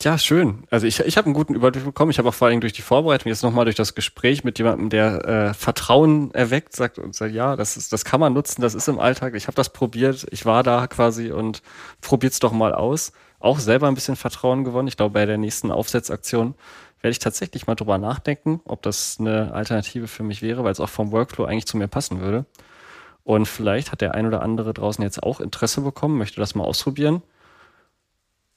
Ja, 0.00 0.16
schön. 0.16 0.62
Also 0.70 0.86
ich, 0.86 1.00
ich 1.00 1.16
habe 1.16 1.24
einen 1.26 1.34
guten 1.34 1.56
Überblick 1.56 1.84
bekommen. 1.84 2.12
Ich 2.12 2.18
habe 2.18 2.28
auch 2.28 2.34
vor 2.34 2.46
allem 2.46 2.60
durch 2.60 2.72
die 2.72 2.82
Vorbereitung 2.82 3.30
jetzt 3.30 3.42
nochmal 3.42 3.64
durch 3.64 3.74
das 3.74 3.96
Gespräch 3.96 4.44
mit 4.44 4.56
jemandem, 4.58 4.90
der 4.90 5.24
äh, 5.24 5.54
Vertrauen 5.54 6.32
erweckt, 6.32 6.76
sagt 6.76 7.00
und 7.00 7.16
sagt, 7.16 7.34
ja, 7.34 7.56
das 7.56 7.76
ist, 7.76 7.92
das 7.92 8.04
kann 8.04 8.20
man 8.20 8.32
nutzen, 8.32 8.62
das 8.62 8.76
ist 8.76 8.86
im 8.86 9.00
Alltag. 9.00 9.34
Ich 9.34 9.48
habe 9.48 9.56
das 9.56 9.70
probiert, 9.70 10.24
ich 10.30 10.46
war 10.46 10.62
da 10.62 10.86
quasi 10.86 11.32
und 11.32 11.62
probiert's 12.00 12.38
doch 12.38 12.52
mal 12.52 12.74
aus. 12.74 13.10
Auch 13.40 13.58
selber 13.58 13.88
ein 13.88 13.94
bisschen 13.94 14.14
Vertrauen 14.14 14.62
gewonnen. 14.62 14.86
Ich 14.86 14.96
glaube, 14.96 15.14
bei 15.14 15.26
der 15.26 15.36
nächsten 15.36 15.72
Aufsetzaktion 15.72 16.54
werde 17.00 17.12
ich 17.12 17.18
tatsächlich 17.18 17.66
mal 17.66 17.74
drüber 17.74 17.98
nachdenken, 17.98 18.60
ob 18.66 18.82
das 18.82 19.16
eine 19.18 19.52
Alternative 19.52 20.06
für 20.06 20.22
mich 20.22 20.42
wäre, 20.42 20.62
weil 20.62 20.72
es 20.72 20.80
auch 20.80 20.88
vom 20.88 21.10
Workflow 21.10 21.44
eigentlich 21.44 21.66
zu 21.66 21.76
mir 21.76 21.88
passen 21.88 22.20
würde. 22.20 22.46
Und 23.24 23.46
vielleicht 23.46 23.90
hat 23.90 24.00
der 24.00 24.14
ein 24.14 24.26
oder 24.26 24.42
andere 24.42 24.74
draußen 24.74 25.02
jetzt 25.02 25.24
auch 25.24 25.40
Interesse 25.40 25.80
bekommen, 25.80 26.18
möchte 26.18 26.40
das 26.40 26.54
mal 26.54 26.64
ausprobieren. 26.64 27.22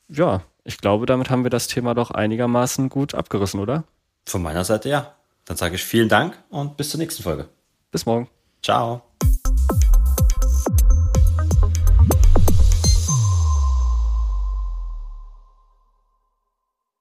Ja, 0.08 0.42
ich 0.64 0.78
glaube, 0.78 1.06
damit 1.06 1.30
haben 1.30 1.44
wir 1.44 1.50
das 1.50 1.68
Thema 1.68 1.94
doch 1.94 2.12
einigermaßen 2.12 2.90
gut 2.90 3.16
abgerissen, 3.16 3.60
oder? 3.60 3.84
Von 4.26 4.42
meiner 4.42 4.64
Seite 4.64 4.90
ja. 4.90 5.16
Dann 5.46 5.58
sage 5.58 5.76
ich 5.76 5.84
vielen 5.84 6.10
Dank 6.10 6.38
und 6.50 6.78
bis 6.78 6.92
zur 6.92 7.00
nächsten 7.00 7.24
Folge. 7.24 7.50
Bis 7.92 8.06
morgen. 8.06 8.30
Ciao. 8.62 9.11